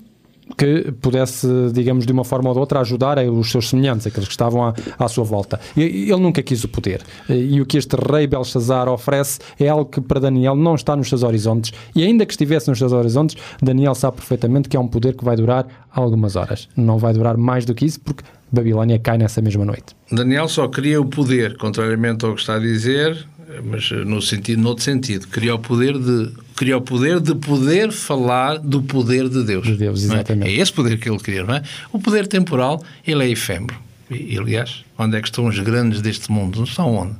que 0.57 0.91
pudesse, 1.01 1.47
digamos, 1.73 2.05
de 2.05 2.11
uma 2.11 2.23
forma 2.23 2.49
ou 2.49 2.53
de 2.53 2.59
outra, 2.59 2.79
ajudar 2.81 3.17
os 3.19 3.51
seus 3.51 3.69
semelhantes, 3.69 4.07
aqueles 4.07 4.27
que 4.27 4.33
estavam 4.33 4.63
à, 4.63 4.73
à 4.97 5.07
sua 5.07 5.23
volta. 5.23 5.59
Ele 5.75 6.15
nunca 6.17 6.41
quis 6.41 6.63
o 6.63 6.67
poder. 6.67 7.01
E 7.29 7.61
o 7.61 7.65
que 7.65 7.77
este 7.77 7.95
rei 7.95 8.27
Belshazzar 8.27 8.89
oferece 8.89 9.39
é 9.59 9.69
algo 9.69 9.85
que 9.85 10.01
para 10.01 10.19
Daniel 10.19 10.55
não 10.55 10.75
está 10.75 10.95
nos 10.95 11.09
seus 11.09 11.23
horizontes. 11.23 11.71
E 11.95 12.03
ainda 12.03 12.25
que 12.25 12.33
estivesse 12.33 12.69
nos 12.69 12.77
seus 12.77 12.91
horizontes, 12.91 13.35
Daniel 13.61 13.95
sabe 13.95 14.17
perfeitamente 14.17 14.69
que 14.69 14.77
é 14.77 14.79
um 14.79 14.87
poder 14.87 15.15
que 15.15 15.23
vai 15.23 15.35
durar 15.35 15.65
algumas 15.91 16.35
horas. 16.35 16.67
Não 16.75 16.97
vai 16.97 17.13
durar 17.13 17.37
mais 17.37 17.65
do 17.65 17.73
que 17.73 17.85
isso, 17.85 17.99
porque 18.01 18.23
Babilónia 18.51 18.99
cai 18.99 19.17
nessa 19.17 19.41
mesma 19.41 19.63
noite. 19.63 19.95
Daniel 20.11 20.47
só 20.47 20.67
queria 20.67 20.99
o 20.99 21.05
poder, 21.05 21.57
contrariamente 21.57 22.25
ao 22.25 22.35
que 22.35 22.41
está 22.41 22.55
a 22.55 22.59
dizer, 22.59 23.25
mas 23.63 23.91
no 23.91 24.21
sentido, 24.21 24.61
noutro 24.61 24.83
sentido, 24.83 25.27
queria 25.27 25.55
o 25.55 25.59
poder 25.59 25.97
de 25.97 26.31
queria 26.55 26.77
o 26.77 26.81
poder 26.81 27.19
de 27.19 27.33
poder 27.33 27.91
falar 27.91 28.59
do 28.59 28.83
poder 28.83 29.27
de 29.27 29.43
Deus. 29.43 29.65
De 29.65 29.75
Deus, 29.75 30.03
exatamente. 30.03 30.47
É? 30.47 30.53
é? 30.53 30.59
esse 30.59 30.71
poder 30.71 30.99
que 30.99 31.09
ele 31.09 31.17
queria, 31.17 31.43
não 31.43 31.55
é? 31.55 31.63
O 31.91 31.99
poder 31.99 32.27
temporal, 32.27 32.83
ele 33.05 33.23
é 33.23 33.29
efêmero. 33.29 33.75
E, 34.09 34.37
aliás, 34.37 34.83
onde 34.97 35.17
é 35.17 35.21
que 35.21 35.27
estão 35.27 35.47
os 35.47 35.57
grandes 35.57 36.01
deste 36.01 36.31
mundo? 36.31 36.57
Não 36.57 36.65
estão 36.65 36.93
onde? 36.93 37.15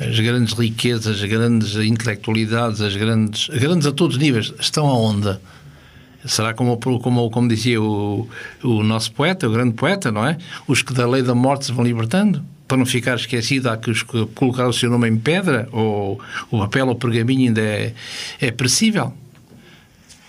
As 0.00 0.18
grandes 0.18 0.54
riquezas, 0.54 1.22
as 1.22 1.28
grandes 1.28 1.76
intelectualidades, 1.76 2.80
as 2.80 2.96
grandes, 2.96 3.48
grandes 3.48 3.86
a 3.86 3.92
todos 3.92 4.16
os 4.16 4.22
níveis, 4.22 4.52
estão 4.58 4.86
aonde? 4.86 5.36
Será 6.24 6.52
como, 6.52 6.78
como, 6.78 7.30
como 7.30 7.48
dizia 7.48 7.80
o, 7.80 8.28
o 8.62 8.82
nosso 8.82 9.12
poeta, 9.12 9.48
o 9.48 9.52
grande 9.52 9.74
poeta, 9.74 10.10
não 10.10 10.26
é? 10.26 10.36
Os 10.66 10.82
que 10.82 10.92
da 10.92 11.06
lei 11.06 11.22
da 11.22 11.34
morte 11.34 11.66
se 11.66 11.72
vão 11.72 11.84
libertando? 11.84 12.42
Para 12.68 12.76
não 12.76 12.86
ficar 12.86 13.16
esquecido, 13.16 13.70
há 13.70 13.76
que 13.78 13.90
colocar 14.34 14.68
o 14.68 14.72
seu 14.72 14.90
nome 14.90 15.08
em 15.08 15.16
pedra, 15.16 15.66
ou 15.72 16.20
o 16.50 16.58
papel 16.58 16.86
ou 16.86 16.92
o 16.92 16.96
pergaminho 16.96 17.48
ainda 17.48 17.62
é, 17.62 17.94
é 18.38 18.50
perecível. 18.50 19.12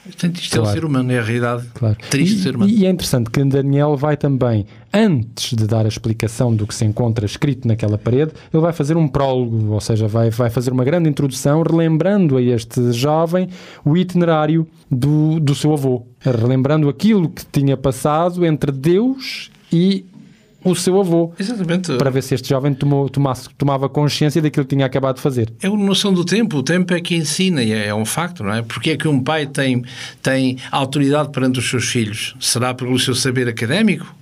Portanto, 0.05 0.39
isto 0.39 0.55
claro. 0.55 0.65
é 0.65 0.69
o 0.69 0.73
ser 0.73 0.85
humano, 0.85 1.11
é 1.11 1.19
a 1.19 1.21
realidade 1.21 1.67
claro. 1.73 1.97
triste 2.09 2.37
do 2.37 2.41
ser 2.41 2.55
humano. 2.55 2.71
E 2.71 2.85
é 2.85 2.89
interessante 2.89 3.29
que 3.29 3.43
Daniel 3.43 3.95
vai 3.95 4.17
também, 4.17 4.65
antes 4.91 5.55
de 5.55 5.67
dar 5.67 5.85
a 5.85 5.87
explicação 5.87 6.55
do 6.55 6.65
que 6.65 6.73
se 6.73 6.83
encontra 6.85 7.25
escrito 7.25 7.67
naquela 7.67 7.97
parede, 7.97 8.31
ele 8.51 8.61
vai 8.61 8.73
fazer 8.73 8.97
um 8.97 9.07
prólogo, 9.07 9.71
ou 9.71 9.81
seja, 9.81 10.07
vai, 10.07 10.29
vai 10.31 10.49
fazer 10.49 10.71
uma 10.71 10.83
grande 10.83 11.09
introdução, 11.09 11.61
relembrando 11.61 12.37
a 12.37 12.41
este 12.41 12.91
jovem 12.91 13.49
o 13.85 13.95
itinerário 13.95 14.67
do, 14.89 15.39
do 15.39 15.53
seu 15.53 15.73
avô, 15.73 16.07
relembrando 16.19 16.89
aquilo 16.89 17.29
que 17.29 17.45
tinha 17.45 17.77
passado 17.77 18.45
entre 18.45 18.71
Deus 18.71 19.51
e 19.71 20.05
o 20.63 20.75
seu 20.75 20.99
avô. 20.99 21.33
Exatamente. 21.39 21.95
Para 21.97 22.09
ver 22.09 22.21
se 22.21 22.35
este 22.35 22.49
jovem 22.49 22.73
tomou, 22.73 23.09
tomasse, 23.09 23.49
tomava 23.57 23.87
consciência 23.87 24.41
daquilo 24.41 24.65
que 24.65 24.75
tinha 24.75 24.85
acabado 24.85 25.15
de 25.15 25.21
fazer. 25.21 25.51
É 25.61 25.69
uma 25.69 25.83
noção 25.83 26.13
do 26.13 26.25
tempo. 26.25 26.57
O 26.57 26.63
tempo 26.63 26.93
é 26.93 27.01
que 27.01 27.15
ensina 27.15 27.63
e 27.63 27.71
é, 27.71 27.87
é 27.87 27.95
um 27.95 28.05
facto, 28.05 28.43
não 28.43 28.53
é? 28.53 28.61
Porque 28.61 28.91
é 28.91 28.97
que 28.97 29.07
um 29.07 29.21
pai 29.21 29.45
tem, 29.45 29.83
tem 30.21 30.57
autoridade 30.71 31.29
perante 31.29 31.59
os 31.59 31.69
seus 31.69 31.85
filhos? 31.85 32.35
Será 32.39 32.73
pelo 32.73 32.97
seu 32.99 33.15
saber 33.15 33.47
académico? 33.47 34.13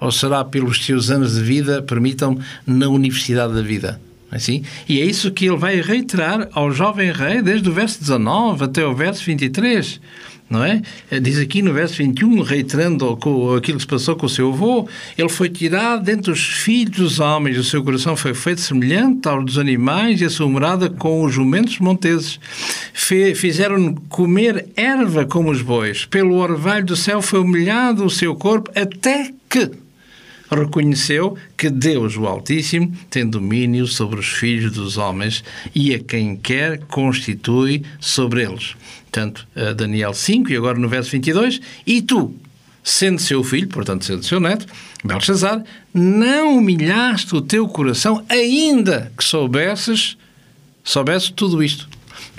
Ou 0.00 0.10
será 0.10 0.44
pelos 0.44 0.84
seus 0.84 1.10
anos 1.10 1.34
de 1.34 1.42
vida, 1.42 1.82
permitam, 1.82 2.38
na 2.66 2.88
universidade 2.88 3.54
da 3.54 3.62
vida? 3.62 4.00
É 4.32 4.36
assim? 4.36 4.64
E 4.88 5.00
é 5.00 5.04
isso 5.04 5.30
que 5.30 5.46
ele 5.46 5.56
vai 5.56 5.80
reiterar 5.80 6.48
ao 6.52 6.70
jovem 6.70 7.12
rei, 7.12 7.40
desde 7.40 7.68
o 7.68 7.72
verso 7.72 8.00
19 8.00 8.64
até 8.64 8.84
o 8.84 8.94
verso 8.94 9.24
23 9.24 10.00
não 10.48 10.64
é? 10.64 10.82
Diz 11.22 11.38
aqui 11.38 11.62
no 11.62 11.72
verso 11.72 11.96
21, 11.96 12.42
reiterando 12.42 13.18
aquilo 13.56 13.78
que 13.78 13.80
se 13.80 13.86
passou 13.86 14.14
com 14.16 14.26
o 14.26 14.28
seu 14.28 14.52
avô, 14.52 14.88
ele 15.16 15.28
foi 15.28 15.48
tirado 15.48 16.04
dentre 16.04 16.30
os 16.30 16.44
filhos 16.44 16.96
dos 16.96 17.20
homens, 17.20 17.58
o 17.58 17.64
seu 17.64 17.82
coração 17.82 18.16
foi 18.16 18.34
feito 18.34 18.60
semelhante 18.60 19.28
ao 19.28 19.42
dos 19.42 19.58
animais 19.58 20.20
e 20.20 20.24
a 20.24 20.30
sua 20.30 20.48
morada 20.48 20.88
com 20.88 21.24
os 21.24 21.32
jumentos 21.34 21.78
monteses. 21.78 22.38
Fizeram 22.92 23.94
comer 24.08 24.66
erva 24.76 25.24
como 25.24 25.50
os 25.50 25.62
bois, 25.62 26.04
pelo 26.04 26.36
orvalho 26.36 26.84
do 26.84 26.96
céu 26.96 27.20
foi 27.20 27.40
humilhado 27.40 28.04
o 28.04 28.10
seu 28.10 28.34
corpo, 28.34 28.70
até 28.74 29.30
que 29.48 29.70
reconheceu 30.50 31.36
que 31.56 31.70
Deus, 31.70 32.16
o 32.16 32.26
Altíssimo, 32.26 32.92
tem 33.08 33.26
domínio 33.26 33.86
sobre 33.86 34.20
os 34.20 34.28
filhos 34.28 34.72
dos 34.72 34.96
homens 34.96 35.42
e 35.74 35.94
a 35.94 35.98
quem 35.98 36.36
quer 36.36 36.80
constitui 36.86 37.82
sobre 38.00 38.44
eles. 38.44 38.74
Portanto, 39.04 39.46
Daniel 39.76 40.12
5 40.12 40.50
e 40.50 40.56
agora 40.56 40.78
no 40.78 40.88
verso 40.88 41.10
22, 41.10 41.60
e 41.86 42.02
tu, 42.02 42.34
sendo 42.82 43.20
seu 43.20 43.44
filho, 43.44 43.68
portanto 43.68 44.04
sendo 44.04 44.24
seu 44.24 44.40
neto, 44.40 44.66
Belshazzar, 45.04 45.62
não 45.92 46.58
humilhaste 46.58 47.34
o 47.34 47.40
teu 47.40 47.68
coração, 47.68 48.24
ainda 48.28 49.12
que 49.16 49.22
soubesses, 49.22 50.16
soubesses 50.82 51.30
tudo 51.30 51.62
isto. 51.62 51.88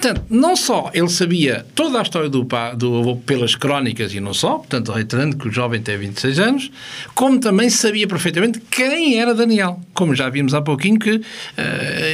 Portanto, 0.06 0.24
não 0.30 0.56
só 0.56 0.92
ele 0.94 1.10
sabia 1.10 1.66
toda 1.74 1.98
a 1.98 2.04
história 2.04 2.30
do, 2.30 2.48
do 2.78 3.00
avô 3.00 3.16
pelas 3.16 3.56
crónicas 3.56 4.14
e 4.14 4.20
não 4.20 4.36
só, 4.36 4.60
portanto, 4.60 4.92
reiterando 4.92 5.36
que 5.36 5.48
o 5.48 5.52
jovem 5.52 5.82
tem 5.82 5.98
26 5.98 6.40
anos, 6.40 6.72
como 7.16 7.40
também 7.40 7.72
sabia 7.72 8.08
perfeitamente 8.08 8.62
quem 8.70 9.20
era 9.20 9.34
Daniel. 9.34 9.80
Como 9.96 10.14
já 10.14 10.30
vimos 10.30 10.54
há 10.54 10.62
pouquinho 10.62 11.00
que 11.00 11.16
uh, 11.16 11.22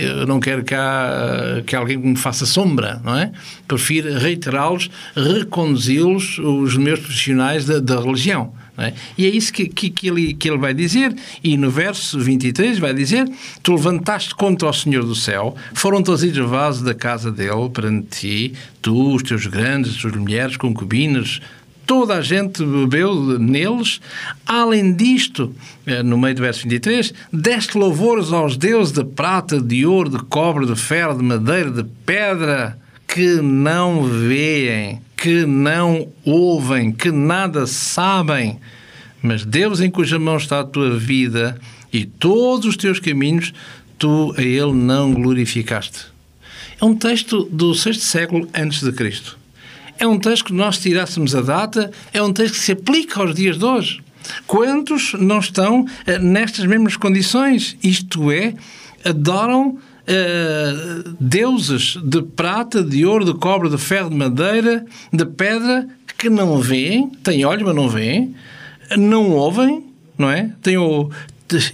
eu 0.04 0.26
não 0.26 0.40
quero 0.40 0.64
que, 0.64 0.74
há, 0.74 1.62
que 1.66 1.76
alguém 1.76 1.98
me 1.98 2.16
faça 2.16 2.46
sombra, 2.46 3.02
não 3.04 3.14
é? 3.14 3.30
Prefiro 3.68 4.18
reiterá-los, 4.18 4.90
reconduzi-los, 5.14 6.38
os 6.38 6.78
meus 6.78 7.02
profissionais 7.02 7.66
da, 7.66 7.82
da 7.82 8.00
religião. 8.00 8.54
É? 8.82 8.94
E 9.18 9.26
é 9.26 9.30
isso 9.30 9.54
que, 9.54 9.68
que, 9.68 9.90
que, 9.90 10.08
ele, 10.08 10.34
que 10.34 10.50
ele 10.50 10.58
vai 10.58 10.74
dizer. 10.74 11.16
E 11.44 11.56
no 11.56 11.70
verso 11.70 12.20
23 12.20 12.80
vai 12.80 12.94
dizer: 12.94 13.30
Tu 13.62 13.74
levantaste 13.74 14.34
contra 14.34 14.68
o 14.68 14.74
Senhor 14.74 15.06
do 15.06 15.16
céu, 15.16 15.56
foram 15.74 16.02
trazidos 16.02 16.50
vasos 16.50 16.82
da 16.82 16.94
casa 16.94 17.32
dele 17.32 17.70
perante 17.72 18.08
ti, 18.10 18.54
tu, 18.82 19.16
os 19.16 19.24
teus 19.24 19.46
grandes, 19.46 19.92
as 19.92 19.98
tuas 19.98 20.16
mulheres, 20.16 20.58
concubinas, 20.58 21.40
toda 21.86 22.16
a 22.16 22.22
gente 22.22 22.64
bebeu 22.64 23.38
neles. 23.38 24.00
Além 24.46 24.94
disto, 24.94 25.54
eh, 25.86 26.02
no 26.02 26.18
meio 26.18 26.36
do 26.36 26.42
verso 26.42 26.64
23, 26.64 27.14
deste 27.32 27.78
louvores 27.78 28.32
aos 28.32 28.58
deuses 28.58 28.94
de 28.94 29.04
prata, 29.04 29.62
de 29.62 29.86
ouro, 29.86 30.10
de 30.10 30.20
cobre, 30.24 30.66
de 30.66 30.76
ferro, 30.76 31.18
de 31.18 31.24
madeira, 31.24 31.70
de 31.70 31.84
pedra, 32.06 32.78
que 33.08 33.42
não 33.42 34.04
veem 34.04 35.02
que 35.22 35.46
não 35.46 36.08
ouvem, 36.26 36.92
que 36.92 37.12
nada 37.12 37.68
sabem, 37.68 38.60
mas 39.22 39.46
Deus 39.46 39.80
em 39.80 39.92
cuja 39.92 40.18
mão 40.18 40.36
está 40.36 40.62
a 40.62 40.64
tua 40.64 40.98
vida 40.98 41.62
e 41.94 42.06
todos 42.06 42.66
os 42.66 42.76
teus 42.76 43.00
caminhos, 43.00 43.54
tu 44.00 44.34
a 44.36 44.42
Ele 44.42 44.74
não 44.74 45.14
glorificaste. 45.14 46.08
É 46.82 46.84
um 46.84 46.96
texto 46.96 47.44
do 47.52 47.76
sexto 47.76 48.04
século 48.04 48.50
antes 48.52 48.82
de 48.82 48.92
Cristo. 48.92 49.38
É 50.00 50.08
um 50.08 50.18
texto 50.18 50.46
que 50.46 50.54
nós 50.54 50.80
tirássemos 50.80 51.36
a 51.36 51.42
data, 51.42 51.92
é 52.12 52.24
um 52.24 52.34
texto 52.34 52.56
que 52.56 52.62
se 52.62 52.72
aplica 52.72 53.22
aos 53.22 53.36
dias 53.36 53.60
de 53.60 53.66
hoje. 53.66 54.02
Quantos 54.48 55.14
não 55.14 55.38
estão 55.38 55.86
eh, 56.08 56.18
nestas 56.18 56.66
mesmas 56.66 56.98
condições? 56.98 57.78
Isto 57.84 58.32
é, 58.32 58.56
adoram 59.06 59.78
uh, 60.08 61.16
deuses 61.20 61.98
de 62.04 62.22
prata, 62.22 62.84
de 62.84 63.06
ouro, 63.06 63.26
de 63.26 63.34
cobre, 63.34 63.70
de 63.70 63.78
ferro, 63.78 64.10
de 64.10 64.16
madeira, 64.16 64.86
de 65.12 65.26
pedra, 65.26 65.88
que 66.18 66.30
não 66.30 66.60
veem, 66.60 67.10
têm 67.24 67.46
olhos, 67.46 67.64
mas 67.64 67.76
não 67.76 67.90
veem, 67.90 68.36
não 68.98 69.32
ouvem, 69.32 69.84
não 70.18 70.30
é? 70.30 70.52
Têm 70.62 70.78
o, 70.78 71.10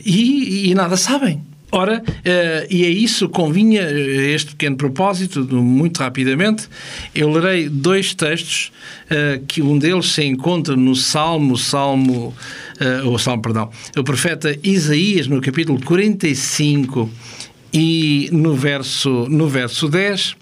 e, 0.06 0.70
e 0.70 0.76
nada 0.76 0.96
sabem. 0.96 1.46
Ora, 1.70 2.02
uh, 2.02 2.68
e 2.70 2.86
é 2.86 2.90
isso 2.90 3.28
convinha 3.28 3.82
eh, 3.82 4.32
este 4.32 4.52
pequeno 4.52 4.78
propósito, 4.78 5.44
muito 5.54 5.98
rapidamente. 5.98 6.70
Eu 7.14 7.30
lerei 7.30 7.68
dois 7.68 8.14
textos, 8.14 8.72
que 9.48 9.62
um 9.62 9.78
deles 9.78 10.14
se 10.14 10.24
encontra 10.24 10.78
no 10.78 10.96
Salmo, 10.96 11.58
Salmo 11.58 12.34
o 13.06 13.18
Salmo, 13.18 13.42
perdão, 13.42 13.70
o 13.98 14.04
profeta 14.04 14.58
Isaías, 14.64 15.28
no 15.28 15.42
capítulo 15.42 15.82
45 15.84 17.10
e 17.80 18.28
no 18.32 18.56
verso, 18.56 19.28
no 19.30 19.48
verso 19.48 19.88
10, 19.88 20.36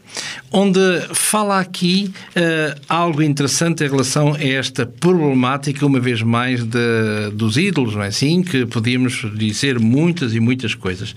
onde 0.53 0.79
fala 1.11 1.59
aqui 1.59 2.09
uh, 2.29 2.81
algo 2.87 3.21
interessante 3.21 3.83
em 3.83 3.89
relação 3.89 4.33
a 4.33 4.41
esta 4.41 4.85
problemática, 4.85 5.85
uma 5.85 5.99
vez 5.99 6.21
mais, 6.21 6.63
de, 6.63 7.29
dos 7.33 7.57
ídolos, 7.57 7.93
não 7.93 8.03
é 8.03 8.07
assim? 8.07 8.41
Que 8.41 8.65
podíamos 8.65 9.25
dizer 9.35 9.79
muitas 9.79 10.33
e 10.33 10.39
muitas 10.39 10.73
coisas. 10.73 11.13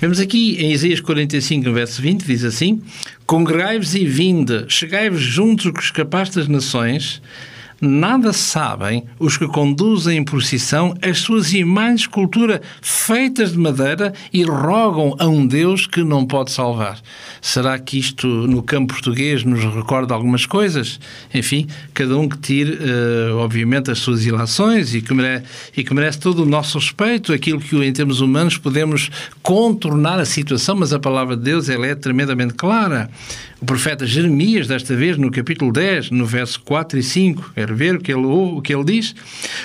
Vemos 0.00 0.20
aqui 0.20 0.56
em 0.60 0.70
Isaías 0.70 1.00
45, 1.00 1.72
verso 1.72 2.00
20, 2.00 2.24
diz 2.24 2.44
assim: 2.44 2.80
Congregai-vos 3.26 3.96
e 3.96 4.06
vinde, 4.06 4.66
chegai-vos 4.68 5.20
juntos 5.20 5.66
os 5.66 5.90
capazes 5.90 6.36
das 6.36 6.46
nações 6.46 7.20
Nada 7.80 8.32
sabem 8.32 9.04
os 9.18 9.36
que 9.36 9.46
conduzem 9.46 10.18
em 10.18 10.24
procissão 10.24 10.94
as 11.02 11.18
suas 11.18 11.52
imagens 11.52 12.02
de 12.02 12.08
cultura 12.08 12.62
feitas 12.80 13.52
de 13.52 13.58
madeira 13.58 14.14
e 14.32 14.44
rogam 14.44 15.14
a 15.18 15.26
um 15.26 15.46
Deus 15.46 15.86
que 15.86 16.02
não 16.02 16.24
pode 16.24 16.52
salvar. 16.52 16.98
Será 17.40 17.78
que 17.78 17.98
isto, 17.98 18.26
no 18.26 18.62
campo 18.62 18.94
português, 18.94 19.44
nos 19.44 19.62
recorda 19.62 20.14
algumas 20.14 20.46
coisas? 20.46 20.98
Enfim, 21.34 21.66
cada 21.92 22.16
um 22.16 22.28
que 22.28 22.38
tire, 22.38 22.72
uh, 22.72 23.36
obviamente, 23.36 23.90
as 23.90 23.98
suas 23.98 24.24
ilações 24.24 24.94
e 24.94 25.02
que, 25.02 25.12
merece, 25.12 25.44
e 25.76 25.84
que 25.84 25.92
merece 25.92 26.18
todo 26.18 26.42
o 26.42 26.46
nosso 26.46 26.78
respeito, 26.78 27.32
aquilo 27.32 27.60
que, 27.60 27.76
em 27.76 27.92
termos 27.92 28.20
humanos, 28.20 28.56
podemos 28.56 29.10
contornar 29.42 30.18
a 30.18 30.24
situação, 30.24 30.76
mas 30.76 30.94
a 30.94 30.98
palavra 30.98 31.36
de 31.36 31.42
Deus 31.42 31.68
ela 31.68 31.86
é 31.86 31.94
tremendamente 31.94 32.54
clara. 32.54 33.10
O 33.60 33.64
profeta 33.64 34.06
Jeremias, 34.06 34.66
desta 34.66 34.94
vez, 34.94 35.16
no 35.16 35.30
capítulo 35.30 35.72
10, 35.72 36.10
no 36.10 36.26
verso 36.26 36.60
4 36.60 36.98
e 36.98 37.02
5, 37.02 37.52
quer 37.66 37.74
ver 37.74 37.96
o 37.96 38.00
que 38.00 38.12
ele, 38.12 38.26
o 38.26 38.60
que 38.62 38.74
ele 38.74 38.84
diz? 38.84 39.14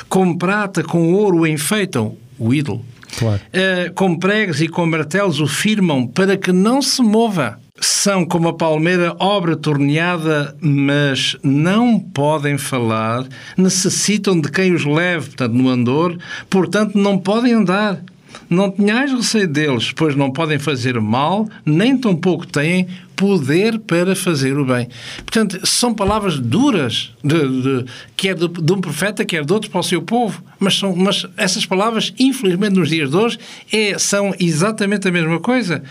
Com 0.09 0.35
prata, 0.35 0.83
com 0.83 1.13
ouro 1.13 1.45
enfeitam, 1.45 2.15
o 2.39 2.53
ídolo. 2.53 2.83
Claro. 3.17 3.41
Uh, 3.47 3.93
com 3.93 4.17
pregos 4.17 4.61
e 4.61 4.67
com 4.67 4.85
martelos 4.85 5.39
o 5.39 5.47
firmam 5.47 6.07
para 6.07 6.37
que 6.37 6.51
não 6.51 6.81
se 6.81 7.01
mova. 7.01 7.59
São 7.79 8.25
como 8.25 8.47
a 8.47 8.53
palmeira, 8.53 9.15
obra 9.19 9.55
torneada, 9.55 10.55
mas 10.61 11.35
não 11.43 11.99
podem 11.99 12.57
falar, 12.57 13.25
necessitam 13.57 14.39
de 14.39 14.51
quem 14.51 14.71
os 14.71 14.85
leve, 14.85 15.27
portanto, 15.27 15.53
no 15.53 15.67
andor, 15.67 16.17
portanto, 16.47 16.95
não 16.97 17.17
podem 17.17 17.53
andar. 17.53 17.99
Não 18.49 18.69
tenhais 18.69 19.11
receio 19.11 19.47
deles, 19.47 19.91
pois 19.93 20.15
não 20.15 20.31
podem 20.31 20.59
fazer 20.59 20.99
mal, 21.01 21.47
nem 21.65 21.97
tampouco 21.97 22.45
têm 22.45 22.87
poder 23.21 23.77
para 23.77 24.15
fazer 24.15 24.57
o 24.57 24.65
bem. 24.65 24.87
Portanto, 25.17 25.59
são 25.63 25.93
palavras 25.93 26.39
duras, 26.39 27.11
de, 27.23 27.37
de, 27.61 27.85
quer 28.17 28.33
de, 28.33 28.47
de, 28.47 28.73
um 28.73 28.81
profeta, 28.81 29.23
quer 29.23 29.45
de 29.45 29.53
outro 29.53 29.69
para 29.69 29.79
o 29.79 29.83
seu 29.83 30.01
povo, 30.01 30.43
mas, 30.59 30.79
são, 30.79 30.95
mas 30.95 31.27
essas 31.37 31.63
palavras, 31.63 32.11
infelizmente, 32.17 32.73
nos 32.73 32.89
dias 32.89 33.11
de 33.11 33.15
hoje, 33.15 33.37
é, 33.71 33.95
são 33.99 34.33
exatamente 34.39 35.07
a 35.07 35.11
mesma 35.11 35.39
coisa. 35.39 35.83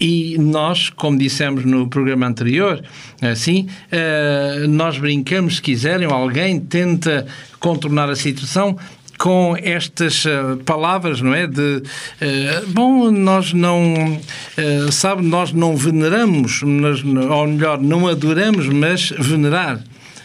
E 0.00 0.38
nós, 0.38 0.88
como 0.88 1.18
dissemos 1.18 1.66
no 1.66 1.88
programa 1.88 2.26
anterior, 2.26 2.82
assim, 3.20 3.66
uh, 3.92 4.66
nós 4.68 4.96
brincamos, 4.96 5.56
se 5.56 5.62
quiserem, 5.62 6.06
alguém 6.10 6.58
tenta 6.58 7.26
contornar 7.58 8.08
a 8.08 8.14
situação, 8.14 8.78
com 9.18 9.56
estas 9.60 10.24
uh, 10.24 10.56
palavras, 10.64 11.20
não 11.20 11.34
é? 11.34 11.46
De, 11.46 11.82
uh, 11.82 12.66
bom, 12.68 13.10
nós 13.10 13.52
não, 13.52 13.94
uh, 14.14 14.92
sabe, 14.92 15.22
nós 15.22 15.52
não 15.52 15.76
veneramos, 15.76 16.62
nós, 16.62 17.02
ou 17.04 17.46
melhor, 17.46 17.80
não 17.80 18.06
adoramos, 18.06 18.68
mas 18.68 19.10
venerar. 19.10 19.80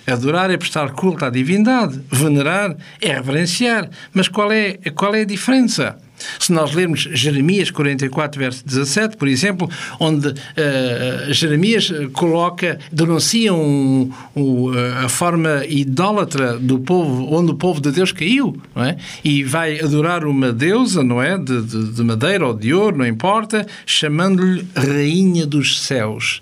Adorar 0.06 0.52
é 0.52 0.58
prestar 0.58 0.92
culto 0.92 1.26
à 1.26 1.30
divindade, 1.30 2.00
venerar 2.12 2.76
é 3.02 3.14
reverenciar. 3.14 3.90
Mas 4.14 4.28
qual 4.28 4.52
é, 4.52 4.74
qual 4.94 5.16
é 5.16 5.22
a 5.22 5.26
diferença? 5.26 5.98
Se 6.40 6.52
nós 6.52 6.74
lermos 6.74 7.08
Jeremias 7.12 7.72
44, 7.72 8.40
verso 8.40 8.66
17, 8.66 9.18
por 9.18 9.28
exemplo, 9.28 9.70
onde 10.00 10.30
uh, 10.30 11.34
Jeremias 11.34 11.92
coloca, 12.14 12.80
denuncia 12.92 13.54
um, 13.54 14.12
um, 14.36 14.72
a 15.04 15.10
forma 15.10 15.66
idólatra 15.68 16.58
do 16.58 16.80
povo, 16.80 17.34
onde 17.34 17.52
o 17.52 17.56
povo 17.56 17.82
de 17.82 17.92
Deus 17.92 18.12
caiu, 18.12 18.58
não 18.76 18.84
é? 18.84 18.98
E 19.24 19.44
vai 19.44 19.80
adorar 19.80 20.26
uma 20.26 20.52
deusa, 20.52 21.04
não 21.04 21.22
é? 21.22 21.38
De, 21.38 21.62
de, 21.62 21.94
de 21.94 22.04
madeira 22.04 22.48
ou 22.48 22.54
de 22.54 22.74
ouro, 22.74 22.98
não 22.98 23.08
importa, 23.08 23.66
chamando-lhe 23.86 24.66
Rainha 24.76 25.46
dos 25.46 25.82
Céus. 25.82 26.42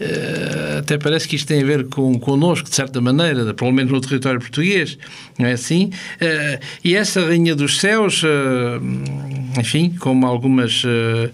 Uh, 0.00 0.78
até 0.78 0.96
parece 0.96 1.28
que 1.28 1.36
isto 1.36 1.46
tem 1.46 1.62
a 1.62 1.66
ver 1.66 1.86
com 1.88 2.18
connosco, 2.18 2.68
de 2.68 2.74
certa 2.74 3.00
maneira, 3.00 3.52
pelo 3.54 3.72
menos 3.72 3.92
no 3.92 4.00
território 4.00 4.40
português, 4.40 4.98
não 5.38 5.46
é 5.46 5.52
assim? 5.52 5.90
Uh, 6.16 6.64
e 6.84 6.94
essa 6.94 7.24
Rainha 7.24 7.54
dos 7.54 7.78
Céus 7.78 8.22
enfim, 9.58 9.90
como 9.98 10.26
algumas, 10.26 10.84
uh, 10.84 11.30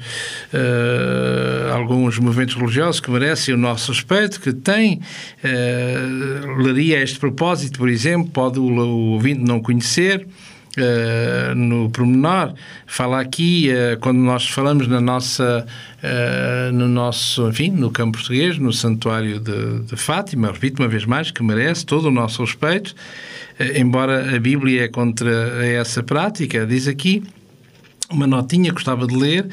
uh, 0.53 1.73
alguns 1.75 2.19
movimentos 2.19 2.55
religiosos 2.55 3.01
que 3.01 3.11
merecem 3.11 3.55
o 3.55 3.59
nosso 3.59 3.93
respeito, 3.93 4.41
que 4.41 4.53
têm, 4.53 5.01
uh, 5.45 6.63
leria 6.63 7.03
este 7.03 7.19
propósito, 7.19 7.79
por 7.79 7.89
exemplo, 7.89 8.31
pode 8.31 8.59
o, 8.59 8.65
o 8.65 9.13
ouvinte 9.13 9.43
não 9.43 9.61
conhecer, 9.61 10.27
Uh, 10.77 11.55
no 11.55 11.89
pormenor, 11.89 12.53
fala 12.87 13.19
aqui, 13.19 13.71
uh, 13.71 13.99
quando 13.99 14.19
nós 14.19 14.47
falamos 14.47 14.87
na 14.87 15.01
nossa, 15.01 15.67
uh, 16.03 16.71
no 16.71 16.87
nosso, 16.87 17.49
enfim, 17.49 17.71
no 17.71 17.91
campo 17.91 18.19
português, 18.19 18.59
no 18.59 18.71
santuário 18.75 19.41
de, 19.41 19.81
de, 19.85 19.97
Fátima, 19.97 20.53
repito 20.53 20.83
uma 20.83 20.89
vez 20.89 21.07
mais, 21.07 21.31
que 21.31 21.43
merece 21.43 21.87
todo 21.87 22.09
o 22.09 22.11
nosso 22.11 22.45
respeito, 22.45 22.95
embora 23.75 24.37
a 24.37 24.39
Bíblia 24.39 24.85
é 24.85 24.89
contra 24.89 25.67
essa 25.67 26.03
prática, 26.03 26.67
diz 26.67 26.87
aqui, 26.87 27.23
uma 28.11 28.27
notinha 28.27 28.71
que 28.71 28.75
gostava 28.75 29.07
de 29.07 29.17
ler. 29.17 29.47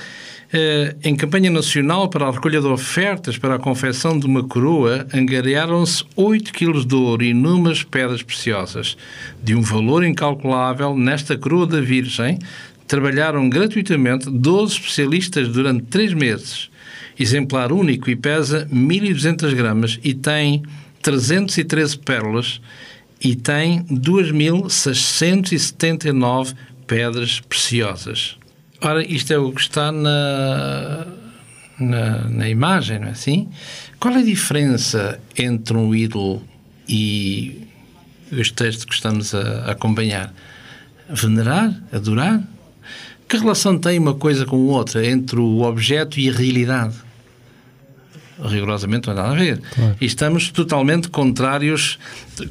Uh, 0.54 0.96
em 1.04 1.16
campanha 1.16 1.50
nacional 1.50 2.08
para 2.08 2.28
a 2.28 2.32
recolha 2.32 2.62
de 2.62 2.68
ofertas 2.68 3.39
para 3.39 3.56
a 3.56 3.60
confecção 3.60 4.20
de 4.20 4.28
uma 4.28 4.44
coroa, 4.44 5.08
angariaram-se 5.12 6.04
8 6.16 6.54
quilos 6.54 6.86
de 6.86 6.94
ouro 6.94 7.24
e 7.24 7.30
inúmeras 7.30 7.82
pedras 7.82 8.22
preciosas. 8.22 8.96
De 9.42 9.56
um 9.56 9.62
valor 9.62 10.04
incalculável, 10.04 10.96
nesta 10.96 11.36
coroa 11.36 11.66
da 11.66 11.82
Virgem, 11.82 12.38
trabalharam 12.88 13.50
gratuitamente 13.50 14.30
12 14.30 14.76
especialistas 14.76 15.48
durante 15.48 15.86
3 15.86 16.13
meses. 16.13 16.70
Exemplar 17.20 17.72
único 17.72 18.12
e 18.12 18.16
pesa 18.16 18.68
1.200 18.72 19.56
gramas 19.56 20.00
e 20.04 20.13
tem 20.13 20.62
313 21.02 21.98
pérolas 21.98 22.62
e 23.24 23.36
tem 23.36 23.84
2.679 23.86 26.54
pedras 26.86 27.39
preciosas. 27.39 28.38
Ora, 28.86 29.02
isto 29.02 29.32
é 29.32 29.38
o 29.38 29.50
que 29.54 29.62
está 29.62 29.93
na, 29.93 31.08
na, 31.80 32.28
na, 32.28 32.50
imagem, 32.50 33.00
não 33.00 33.08
é 33.08 33.12
assim? 33.12 33.48
Qual 33.98 34.13
é 34.13 34.19
a 34.19 34.24
diferença 34.24 35.22
entre 35.38 35.78
um 35.78 35.96
ídolo 35.96 36.41
e 36.86 37.65
este 38.30 38.54
texto 38.54 38.86
que 38.86 38.93
estamos 38.93 39.34
a, 39.34 39.39
a 39.67 39.72
acompanhar? 39.72 40.34
Venerar? 41.10 41.74
Adorar? 41.93 42.43
Que 43.30 43.38
relação 43.38 43.80
tem 43.80 43.98
uma 43.98 44.15
coisa 44.15 44.46
com 44.46 44.58
outra 44.65 45.06
entre 45.08 45.39
o 45.39 45.62
objeto 45.62 46.19
e 46.19 46.30
a 46.30 46.34
realidade? 46.34 46.96
Rigorosamente 48.41 49.08
não 49.08 49.15
tem 49.15 49.24
nada 49.24 49.36
a 49.36 49.39
ver. 49.39 49.60
Claro. 49.60 49.96
E 50.00 50.06
estamos 50.06 50.50
totalmente 50.50 51.10
contrários, 51.10 52.00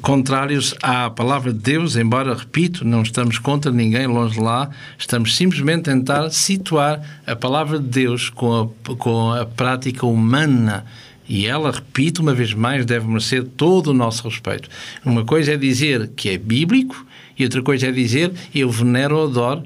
contrários 0.01 0.75
à 0.81 1.09
palavra 1.09 1.51
de 1.51 1.59
Deus, 1.59 1.95
embora, 1.95 2.33
repito, 2.33 2.85
não 2.85 3.01
estamos 3.01 3.37
contra 3.37 3.71
ninguém 3.71 4.07
longe 4.07 4.35
de 4.35 4.41
lá, 4.41 4.69
estamos 4.97 5.35
simplesmente 5.35 5.89
a 5.89 5.93
tentar 5.93 6.29
situar 6.29 7.01
a 7.25 7.35
palavra 7.35 7.79
de 7.79 7.87
Deus 7.87 8.29
com 8.29 8.71
a, 8.87 8.95
com 8.95 9.31
a 9.31 9.45
prática 9.45 10.05
humana. 10.05 10.85
E 11.27 11.47
ela, 11.47 11.71
repito 11.71 12.21
uma 12.21 12.33
vez 12.33 12.53
mais, 12.53 12.85
deve 12.85 13.07
merecer 13.07 13.43
todo 13.43 13.87
o 13.87 13.93
nosso 13.93 14.27
respeito. 14.27 14.69
Uma 15.05 15.23
coisa 15.23 15.53
é 15.53 15.57
dizer 15.57 16.11
que 16.15 16.29
é 16.29 16.37
bíblico 16.37 17.05
e 17.37 17.43
outra 17.43 17.61
coisa 17.61 17.87
é 17.87 17.91
dizer 17.91 18.31
eu 18.53 18.69
venero 18.69 19.17
ou 19.17 19.27
adoro 19.27 19.63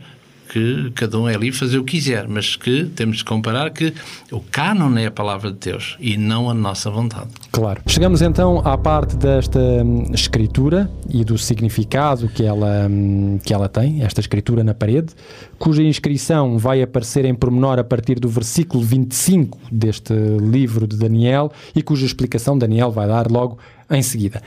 que 0.48 0.92
cada 0.96 1.20
um 1.20 1.28
é 1.28 1.36
livre 1.36 1.58
fazer 1.58 1.78
o 1.78 1.84
que 1.84 1.98
quiser, 1.98 2.28
mas 2.28 2.56
que 2.56 2.86
temos 2.96 3.18
de 3.18 3.26
comparar 3.26 3.70
que 3.72 3.94
o 4.32 4.40
cânon 4.40 4.98
é 4.98 5.08
a 5.08 5.12
palavra 5.12 5.52
de 5.52 5.58
Deus 5.58 5.98
e 6.00 6.18
não 6.18 6.50
a 6.50 6.54
nossa 6.54 6.90
vontade. 6.90 7.30
Claro. 7.52 7.82
Chegamos 7.88 8.22
então 8.22 8.62
à 8.66 8.78
parte 8.78 9.16
desta 9.16 9.60
hum, 9.60 10.12
escritura 10.14 10.90
e 11.10 11.24
do 11.24 11.38
significado 11.38 12.30
que 12.30 12.44
ela, 12.44 12.88
hum, 12.90 13.40
que 13.44 13.54
ela 13.54 13.68
tem, 13.68 14.04
esta 14.04 14.22
escritura 14.22 14.64
na 14.64 14.74
parede, 14.74 15.14
cuja 15.58 15.82
inscrição 15.84 16.58
vai 16.58 16.82
aparecer 16.82 17.26
em 17.26 17.34
pormenor 17.34 17.80
a 17.80 17.84
partir 17.84 18.20
do 18.20 18.30
versículo 18.30 18.84
25 18.84 19.58
deste 19.72 20.14
livro 20.14 20.88
de 20.88 20.98
Daniel 20.98 21.52
e 21.76 21.82
cuja 21.82 22.06
explicação 22.06 22.58
Daniel 22.58 22.92
vai 22.92 23.08
dar 23.08 23.30
logo 23.30 23.58
em 23.90 24.02
seguida. 24.02 24.42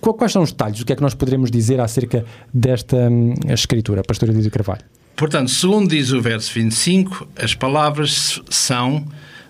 Quais 0.00 0.32
são 0.32 0.42
os 0.42 0.52
detalhes? 0.52 0.80
O 0.80 0.86
que 0.86 0.92
é 0.92 0.96
que 0.96 1.02
nós 1.02 1.14
poderemos 1.14 1.50
dizer 1.50 1.80
acerca 1.80 2.24
desta 2.52 2.96
hum, 2.96 3.34
escritura, 3.48 4.02
Pastor 4.02 4.28
Elísio 4.28 4.50
Carvalho? 4.50 4.84
Portanto, 5.16 5.50
segundo 5.50 5.90
diz 5.90 6.10
o 6.12 6.20
verso 6.20 6.52
25, 6.52 7.28
as 7.36 7.54
palavras 7.54 8.40
são 8.48 9.06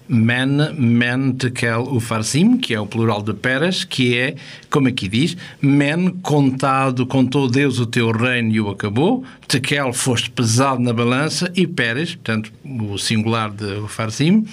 Men, 0.09 0.75
men 0.75 1.33
tekel 1.33 1.85
ufarsim, 1.85 2.59
que 2.59 2.75
é 2.75 2.81
o 2.81 2.87
plural 2.87 3.23
de 3.23 3.33
peras, 3.33 3.83
que 3.85 4.19
é, 4.19 4.35
como 4.69 4.89
aqui 4.89 5.09
diz, 5.09 5.37
men 5.61 6.11
contado, 6.23 7.07
contou 7.07 7.49
Deus 7.49 7.79
o 7.79 7.87
teu 7.87 8.11
reino 8.11 8.53
e 8.53 8.61
o 8.61 8.69
acabou, 8.69 9.25
tekel 9.49 9.93
foste 9.95 10.29
pesado 10.29 10.83
na 10.83 10.93
balança 10.93 11.51
e 11.55 11.67
peras, 11.67 12.15
portanto, 12.15 12.53
o 12.63 12.99
singular 12.99 13.51
de 13.51 13.79
ufarsim, 13.79 14.45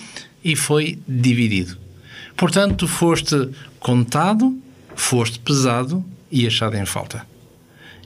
e 0.43 0.55
foi 0.55 0.99
dividido. 1.05 1.77
Portanto, 2.37 2.87
foste 2.87 3.49
contado, 3.79 4.57
foste 4.95 5.39
pesado 5.39 6.05
e 6.31 6.47
achado 6.47 6.77
em 6.77 6.85
falta. 6.85 7.25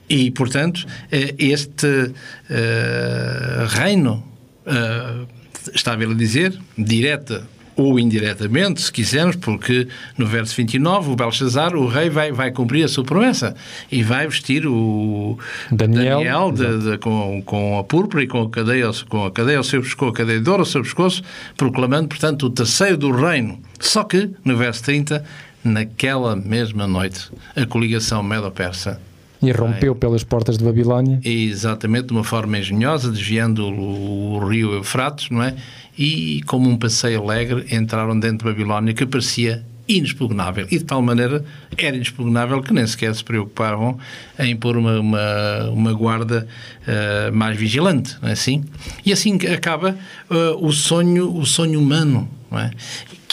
E, 0.08 0.30
portanto, 0.30 0.86
eh, 1.10 1.34
este 1.38 1.86
uh, 1.86 3.66
reino, 3.68 4.22
uh, 4.66 5.26
estava 5.74 6.02
ele 6.02 6.12
a 6.12 6.16
dizer, 6.16 6.58
direta 6.76 7.46
ou 7.76 7.98
indiretamente, 7.98 8.80
se 8.82 8.92
quisermos, 8.92 9.36
porque 9.36 9.88
no 10.16 10.26
verso 10.26 10.54
29 10.54 11.10
o 11.10 11.16
Belshazzar, 11.16 11.74
o 11.74 11.88
rei, 11.88 12.08
vai, 12.08 12.30
vai 12.30 12.52
cumprir 12.52 12.84
a 12.84 12.88
sua 12.88 13.02
promessa 13.04 13.54
e 13.90 14.02
vai 14.02 14.28
vestir 14.28 14.66
o 14.66 15.38
Daniel, 15.72 16.18
Daniel 16.18 16.52
de, 16.52 16.90
de, 16.90 16.98
com, 16.98 17.42
com 17.44 17.78
a 17.78 17.84
púrpura 17.84 18.22
e 18.22 18.28
com 18.28 18.42
a 18.42 18.50
cadeia, 18.50 18.90
com 19.08 19.24
a 19.24 19.30
cadeia 19.30 19.58
ao 19.58 19.64
seu 19.64 19.82
pescoço, 19.82 20.12
a 20.12 20.14
cadeia 20.14 20.40
de 20.40 20.48
ouro 20.48 20.62
ao 20.62 20.66
seu 20.66 20.82
pescoço, 20.82 21.22
proclamando, 21.56 22.08
portanto, 22.08 22.46
o 22.46 22.50
terceiro 22.50 22.96
do 22.96 23.10
reino. 23.10 23.58
Só 23.80 24.04
que, 24.04 24.30
no 24.44 24.56
verso 24.56 24.84
30, 24.84 25.24
naquela 25.64 26.36
mesma 26.36 26.86
noite, 26.86 27.28
a 27.56 27.66
coligação 27.66 28.22
Medo-Persa 28.22 29.00
e 29.48 29.52
rompeu 29.52 29.94
pelas 29.94 30.24
portas 30.24 30.58
de 30.58 30.64
Babilónia. 30.64 31.20
Exatamente, 31.24 32.06
de 32.06 32.12
uma 32.12 32.24
forma 32.24 32.58
engenhosa, 32.58 33.10
desviando 33.10 33.66
o, 33.66 34.34
o 34.34 34.48
rio 34.48 34.72
Eufrates, 34.74 35.30
não 35.30 35.42
é? 35.42 35.54
E, 35.96 36.42
como 36.46 36.68
um 36.68 36.76
passeio 36.76 37.22
alegre, 37.22 37.66
entraram 37.70 38.18
dentro 38.18 38.48
de 38.48 38.54
Babilónia, 38.54 38.92
que 38.94 39.06
parecia 39.06 39.64
inexpugnável. 39.86 40.66
E 40.70 40.78
de 40.78 40.84
tal 40.84 41.02
maneira 41.02 41.44
era 41.76 41.94
inexpugnável 41.94 42.62
que 42.62 42.72
nem 42.72 42.86
sequer 42.86 43.14
se 43.14 43.22
preocupavam 43.22 43.98
em 44.38 44.56
pôr 44.56 44.76
uma, 44.76 44.98
uma, 44.98 45.70
uma 45.70 45.92
guarda 45.92 46.46
uh, 46.86 47.34
mais 47.34 47.56
vigilante, 47.56 48.16
não 48.20 48.28
é 48.28 48.32
assim? 48.32 48.64
E 49.04 49.12
assim 49.12 49.38
acaba 49.52 49.96
uh, 50.30 50.66
o, 50.66 50.72
sonho, 50.72 51.36
o 51.36 51.44
sonho 51.44 51.80
humano, 51.80 52.28
não 52.50 52.58
é? 52.58 52.70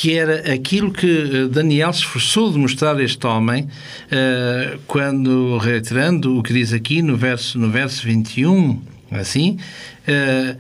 Que 0.01 0.17
era 0.17 0.51
aquilo 0.51 0.91
que 0.91 1.05
eh, 1.05 1.47
Daniel 1.47 1.93
se 1.93 1.99
esforçou 1.99 2.51
de 2.51 2.57
mostrar 2.57 2.97
a 2.97 3.03
este 3.03 3.23
homem 3.27 3.65
uh, 3.65 4.79
quando, 4.87 5.59
reiterando 5.59 6.39
o 6.39 6.41
que 6.41 6.51
diz 6.51 6.73
aqui 6.73 7.03
no 7.03 7.15
verso, 7.15 7.59
no 7.59 7.69
verso 7.69 8.03
21, 8.07 8.81
assim, 9.11 9.59
uh, 10.07 10.57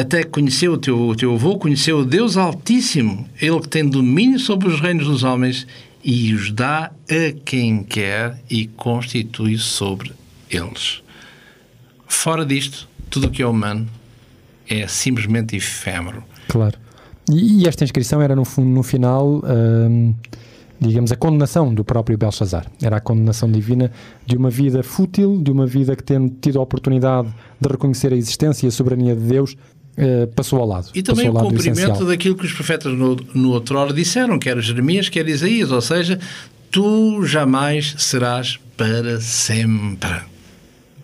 até 0.00 0.24
conheceu 0.24 0.72
o 0.72 0.78
teu, 0.78 0.98
o 0.98 1.14
teu 1.14 1.34
avô, 1.34 1.58
conheceu 1.58 1.98
o 1.98 2.04
Deus 2.06 2.38
Altíssimo, 2.38 3.28
ele 3.38 3.60
que 3.60 3.68
tem 3.68 3.86
domínio 3.86 4.38
sobre 4.38 4.66
os 4.66 4.80
reinos 4.80 5.06
dos 5.06 5.24
homens 5.24 5.66
e 6.02 6.32
os 6.32 6.50
dá 6.50 6.90
a 7.10 7.32
quem 7.44 7.84
quer 7.84 8.40
e 8.48 8.66
constitui 8.66 9.58
sobre 9.58 10.10
eles. 10.50 11.02
Fora 12.08 12.46
disto, 12.46 12.88
tudo 13.10 13.26
o 13.26 13.30
que 13.30 13.42
é 13.42 13.46
humano 13.46 13.86
é 14.66 14.86
simplesmente 14.86 15.54
efêmero. 15.54 16.24
Claro. 16.48 16.78
E, 17.30 17.62
e 17.62 17.68
esta 17.68 17.84
inscrição 17.84 18.20
era 18.20 18.34
no, 18.34 18.42
no 18.58 18.82
final, 18.82 19.42
hum, 19.44 20.14
digamos, 20.80 21.12
a 21.12 21.16
condenação 21.16 21.72
do 21.72 21.84
próprio 21.84 22.18
Belshazzar. 22.18 22.66
Era 22.82 22.96
a 22.96 23.00
condenação 23.00 23.50
divina 23.50 23.90
de 24.26 24.36
uma 24.36 24.50
vida 24.50 24.82
fútil, 24.82 25.40
de 25.40 25.50
uma 25.50 25.66
vida 25.66 25.94
que, 25.94 26.02
tendo 26.02 26.34
tido 26.40 26.58
a 26.58 26.62
oportunidade 26.62 27.28
de 27.60 27.68
reconhecer 27.68 28.12
a 28.12 28.16
existência 28.16 28.66
e 28.66 28.68
a 28.68 28.72
soberania 28.72 29.14
de 29.14 29.22
Deus, 29.22 29.56
Uh, 29.98 30.26
passou 30.28 30.60
ao 30.60 30.66
lado. 30.66 30.88
E 30.94 31.02
também 31.02 31.28
o 31.28 31.34
cumprimento 31.34 32.06
daquilo 32.06 32.36
que 32.36 32.46
os 32.46 32.52
profetas 32.52 32.96
no, 32.96 33.16
no 33.34 33.50
outro 33.50 33.76
hora 33.76 33.92
disseram, 33.92 34.38
quer 34.38 34.58
Jeremias, 34.60 35.10
quer 35.10 35.28
Isaías, 35.28 35.72
ou 35.72 35.80
seja, 35.80 36.18
tu 36.70 37.22
jamais 37.26 37.96
serás 37.98 38.58
para 38.76 39.20
sempre. 39.20 40.22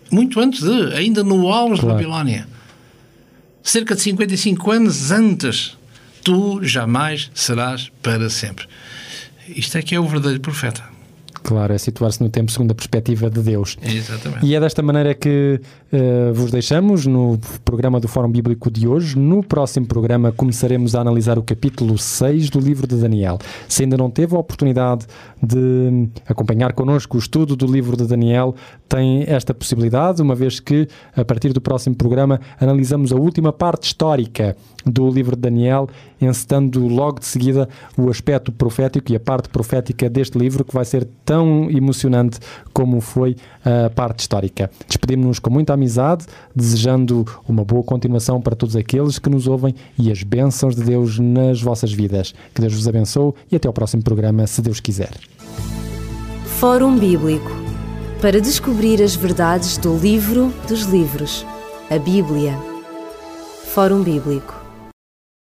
Muito 0.09 0.39
antes 0.39 0.61
de, 0.63 0.95
ainda 0.95 1.21
no 1.23 1.51
auge 1.51 1.81
claro. 1.81 1.87
da 1.87 1.93
Babilónia. 1.93 2.47
Cerca 3.61 3.93
de 3.93 4.01
55 4.01 4.71
anos 4.71 5.11
antes 5.11 5.77
tu 6.27 6.61
jamais 6.61 7.31
serás 7.33 7.89
para 8.03 8.29
sempre. 8.29 8.67
Isto 9.47 9.77
é 9.77 9.81
que 9.81 9.95
é 9.95 9.99
o 9.99 10.05
verdadeiro 10.05 10.41
profeta. 10.41 10.83
Claro, 11.41 11.73
é 11.73 11.77
situar-se 11.77 12.21
no 12.21 12.29
tempo 12.29 12.51
segundo 12.51 12.71
a 12.71 12.75
perspectiva 12.75 13.29
de 13.29 13.41
Deus. 13.41 13.77
Exatamente. 13.81 14.45
E 14.45 14.53
é 14.53 14.59
desta 14.59 14.83
maneira 14.83 15.13
que 15.13 15.61
uh, 15.91 16.33
vos 16.33 16.51
deixamos 16.51 17.05
no 17.05 17.39
programa 17.63 17.99
do 17.99 18.07
Fórum 18.07 18.29
Bíblico 18.29 18.69
de 18.69 18.87
hoje. 18.87 19.17
No 19.17 19.43
próximo 19.43 19.85
programa 19.85 20.31
começaremos 20.31 20.95
a 20.95 21.01
analisar 21.01 21.37
o 21.37 21.43
capítulo 21.43 21.97
6 21.97 22.49
do 22.49 22.59
livro 22.59 22.87
de 22.87 22.95
Daniel. 22.95 23.37
Se 23.67 23.83
ainda 23.83 23.97
não 23.97 24.09
teve 24.09 24.35
a 24.35 24.39
oportunidade 24.39 25.05
de 25.41 26.09
acompanhar 26.27 26.73
connosco 26.73 27.17
o 27.17 27.19
estudo 27.19 27.55
do 27.55 27.65
livro 27.65 27.95
de 27.95 28.05
Daniel, 28.05 28.55
tem 28.87 29.23
esta 29.27 29.53
possibilidade, 29.53 30.21
uma 30.21 30.35
vez 30.35 30.59
que, 30.59 30.87
a 31.15 31.23
partir 31.23 31.53
do 31.53 31.61
próximo 31.61 31.95
programa, 31.95 32.39
analisamos 32.59 33.11
a 33.11 33.15
última 33.15 33.53
parte 33.53 33.83
histórica 33.83 34.55
do 34.85 35.09
livro 35.09 35.35
de 35.35 35.41
Daniel, 35.41 35.89
encetando 36.19 36.87
logo 36.87 37.19
de 37.19 37.25
seguida 37.25 37.67
o 37.97 38.09
aspecto 38.09 38.51
profético 38.51 39.11
e 39.11 39.15
a 39.15 39.19
parte 39.19 39.49
profética 39.49 40.09
deste 40.09 40.37
livro, 40.37 40.63
que 40.63 40.73
vai 40.73 40.85
ser 40.85 41.07
tão 41.25 41.69
emocionante 41.69 42.39
como 42.73 43.01
foi 43.01 43.35
a 43.63 43.89
parte 43.89 44.19
histórica. 44.19 44.71
Despedimos-nos 44.87 45.39
com 45.39 45.49
muita 45.49 45.76
amizade, 45.77 46.25
desejando 46.55 47.25
uma 47.47 47.63
boa 47.63 47.83
continuação 47.83 48.41
para 48.41 48.55
todos 48.55 48.75
aqueles 48.75 49.17
que 49.17 49.29
nos 49.29 49.47
ouvem 49.47 49.73
e 49.97 50.11
as 50.11 50.23
bênçãos 50.23 50.75
de 50.75 50.83
Deus 50.83 51.17
nas 51.19 51.61
vossas 51.61 51.93
vidas. 51.93 52.33
Que 52.53 52.61
Deus 52.61 52.73
vos 52.73 52.87
abençoe 52.87 53.33
e 53.51 53.55
até 53.55 53.67
ao 53.67 53.73
próximo 53.73 54.03
programa, 54.03 54.45
se 54.45 54.61
Deus 54.61 54.79
quiser. 54.79 55.11
Fórum 56.59 56.97
Bíblico 56.97 57.51
para 58.21 58.41
descobrir 58.41 59.01
as 59.01 59.15
verdades 59.15 59.77
do 59.77 59.95
livro 59.95 60.51
dos 60.67 60.81
livros, 60.81 61.45
a 61.89 61.99
Bíblia. 61.99 62.57
Fórum 63.73 64.01
Bíblico 64.01 64.56